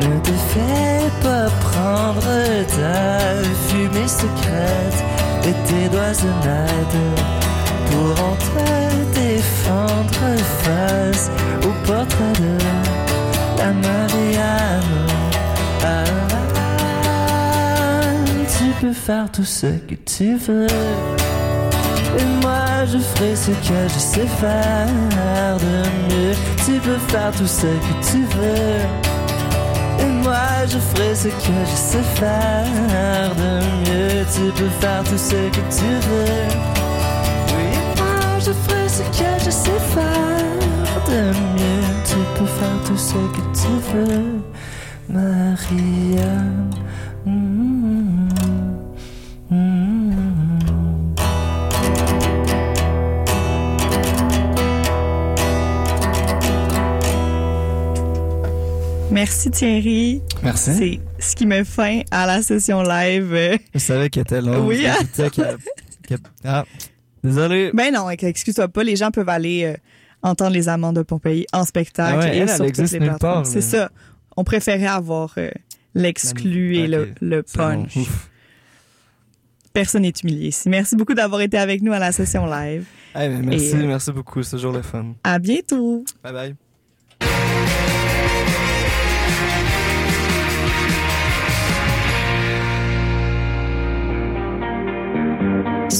ne 0.00 0.20
te 0.20 0.32
fais 0.32 1.10
pas 1.22 1.48
prendre 1.60 2.26
ta 2.66 3.42
fumée 3.68 4.08
secrète 4.08 5.04
et 5.44 5.54
tes 5.68 5.88
doisonnades 5.88 7.00
pourront 7.90 8.36
te 8.36 8.68
défendre 9.14 10.26
face 10.62 11.30
au 11.62 11.72
portrait 11.86 12.36
de 12.40 12.54
la 13.58 13.72
Marianne. 13.72 14.96
Ah, 15.84 16.04
tu 18.58 18.66
peux 18.80 18.92
faire 18.92 19.30
tout 19.30 19.44
ce 19.44 19.66
que 19.66 19.94
tu 19.94 20.36
veux. 20.36 21.13
Et 22.18 22.24
moi 22.42 22.84
je 22.90 22.98
ferai 22.98 23.34
ce 23.36 23.50
que 23.50 23.88
je 23.88 23.98
sais 23.98 24.26
faire 24.26 25.56
de 25.58 25.74
mieux. 26.08 26.34
Tu 26.64 26.80
peux 26.80 26.98
faire 27.08 27.32
tout 27.32 27.46
ce 27.46 27.66
que 27.66 27.92
tu 28.10 28.24
veux. 28.36 28.80
Et 30.00 30.10
moi 30.22 30.66
je 30.68 30.78
ferai 30.78 31.14
ce 31.14 31.28
que 31.28 31.54
je 31.70 31.76
sais 31.76 32.06
faire 32.16 33.30
de 33.36 33.52
mieux. 33.84 34.24
Tu 34.34 34.50
peux 34.52 34.72
faire 34.80 35.02
tout 35.04 35.18
ce 35.18 35.34
que 35.54 35.62
tu 35.78 35.90
veux. 36.08 36.48
Oui, 37.54 37.68
moi 37.98 38.38
je 38.38 38.52
ferai 38.52 38.88
ce 38.88 39.02
que 39.02 39.44
je 39.44 39.50
sais 39.50 39.80
faire 39.94 41.00
de 41.08 41.20
mieux. 41.56 41.84
Tu 42.04 42.16
peux 42.38 42.46
faire 42.46 42.78
tout 42.86 42.96
ce 42.96 43.14
que 43.14 43.42
tu 43.60 43.72
veux, 43.92 44.40
Maria. 45.08 46.32
Merci 59.24 59.50
Thierry. 59.50 60.20
Merci. 60.42 61.00
C'est 61.18 61.30
ce 61.30 61.34
qui 61.34 61.46
met 61.46 61.64
fin 61.64 62.02
à 62.10 62.26
la 62.26 62.42
session 62.42 62.82
live. 62.82 63.58
Je 63.72 63.78
savais 63.78 64.10
qu'elle 64.10 64.20
était 64.20 64.42
longue. 64.42 64.66
Oui, 64.68 64.84
Ah, 66.44 66.66
désolé. 67.22 67.70
Ben 67.72 67.90
non, 67.94 68.10
excuse-toi 68.10 68.68
pas, 68.68 68.84
les 68.84 68.96
gens 68.96 69.10
peuvent 69.10 69.30
aller 69.30 69.64
euh, 69.64 69.76
entendre 70.22 70.52
les 70.52 70.68
amants 70.68 70.92
de 70.92 71.00
Pompéi 71.00 71.46
en 71.54 71.64
spectacle 71.64 72.18
Ah 72.20 72.22
ouais, 72.22 72.36
et 72.36 72.40
elle, 72.40 72.50
elle 72.50 72.54
sur 72.54 72.66
toutes 72.66 72.90
les 72.90 72.98
plateformes. 72.98 73.46
C'est 73.46 73.62
ça. 73.62 73.90
On 74.36 74.44
préférait 74.44 74.84
avoir 74.84 75.32
euh, 75.38 75.48
l'exclu 75.94 76.76
et 76.76 76.86
le, 76.86 77.14
bon. 77.22 77.42
punch. 77.54 77.96
Personne 79.72 80.02
n'est 80.02 80.12
humilié 80.22 80.48
ici. 80.48 80.68
Merci 80.68 80.96
beaucoup 80.96 81.14
d'avoir 81.14 81.40
été 81.40 81.56
avec 81.56 81.80
nous 81.80 81.94
à 81.94 81.98
la 81.98 82.12
session 82.12 82.44
live. 82.44 82.84
Eh 83.14 83.20
ben, 83.20 83.42
merci, 83.42 83.68
Et, 83.68 83.74
euh, 83.74 83.86
merci 83.86 84.12
beaucoup. 84.12 84.42
C'est 84.42 84.56
toujours 84.56 84.72
le 84.72 84.82
fun. 84.82 85.14
À 85.24 85.38
bientôt. 85.38 86.04
Bye 86.22 86.32
bye. 86.34 86.54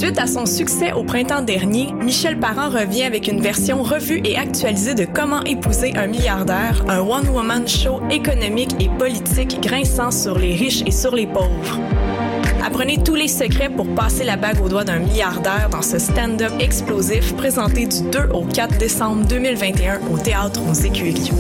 Suite 0.05 0.19
à 0.19 0.27
son 0.27 0.45
succès 0.45 0.93
au 0.93 1.03
printemps 1.03 1.41
dernier, 1.41 1.91
Michel 1.95 2.39
Parent 2.39 2.69
revient 2.69 3.05
avec 3.05 3.27
une 3.27 3.41
version 3.41 3.83
revue 3.83 4.21
et 4.23 4.37
actualisée 4.37 4.95
de 4.95 5.07
Comment 5.07 5.43
épouser 5.45 5.95
un 5.97 6.09
milliardaire, 6.09 6.85
un 6.91 7.01
one-woman 7.01 7.67
show 7.67 8.03
économique 8.11 8.73
et 8.81 8.91
politique 8.91 9.63
grinçant 9.63 10.11
sur 10.11 10.39
les 10.39 10.55
riches 10.55 10.83
et 10.85 10.91
sur 10.91 11.17
les 11.17 11.27
pauvres. 11.27 11.81
Apprenez 12.63 13.03
tous 13.03 13.15
les 13.15 13.29
secrets 13.29 13.71
pour 13.71 13.95
passer 13.95 14.25
la 14.25 14.37
bague 14.37 14.61
au 14.63 14.69
doigt 14.69 14.85
d'un 14.85 14.99
milliardaire 14.99 15.71
dans 15.71 15.81
ce 15.81 15.99
stand-up 15.99 16.53
explosif 16.61 17.35
présenté 17.37 17.87
du 17.87 18.03
2 18.11 18.29
au 18.35 18.45
4 18.45 18.77
décembre 18.77 19.25
2021 19.27 20.01
au 20.13 20.19
Théâtre 20.19 20.61
aux 20.69 20.75
Écuries. 20.75 21.31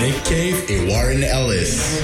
Nick 0.00 0.22
Cave 0.24 0.62
et 0.70 0.90
Warren 0.90 1.22
Ellis. 1.22 2.00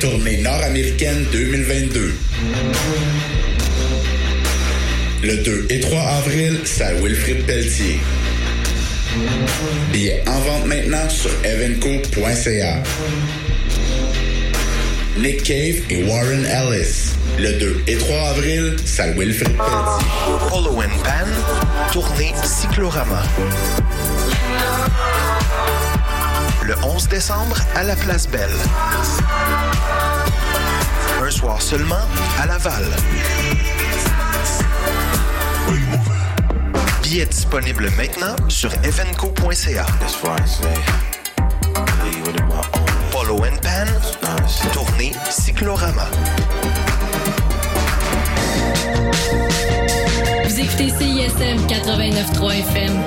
Tournée 0.00 0.38
nord-américaine 0.38 1.26
2022. 1.32 2.14
Le 5.22 5.36
2 5.42 5.66
et 5.70 5.80
3 5.80 6.00
avril, 6.00 6.60
salle 6.64 6.96
Wilfrid 7.02 7.44
Pelletier. 7.44 8.00
Billets 9.92 10.22
en 10.26 10.38
vente 10.40 10.66
maintenant 10.66 11.08
sur 11.08 11.30
evenco.ca. 11.44 12.82
Nick 15.18 15.42
Cave 15.42 15.82
et 15.90 16.04
Warren 16.04 16.44
Ellis. 16.44 17.14
Le 17.38 17.58
2 17.58 17.82
et 17.88 17.96
3 17.96 18.16
avril, 18.30 18.76
salle 18.84 19.14
Wilfrid 19.18 19.56
Pelletier. 19.56 20.08
And 20.78 21.02
Pan, 21.02 21.92
tournée 21.92 22.32
Cyclorama. 22.44 23.22
Le 26.68 26.74
11 26.84 27.08
décembre 27.08 27.56
à 27.74 27.82
la 27.82 27.96
Place 27.96 28.28
Belle. 28.28 28.50
Un 31.22 31.30
soir 31.30 31.62
seulement 31.62 31.96
à 32.38 32.44
Laval. 32.44 32.84
Billets 37.02 37.24
disponibles 37.24 37.88
maintenant 37.96 38.36
sur 38.48 38.70
evenco.ca. 38.84 39.86
Polo 43.12 43.44
and 43.46 43.56
Pan, 43.62 44.70
tournée 44.74 45.14
Cyclorama. 45.30 46.04
écoutez 50.58 50.90
CISM 50.90 51.66
89.3 51.66 52.52
FM. 52.52 52.94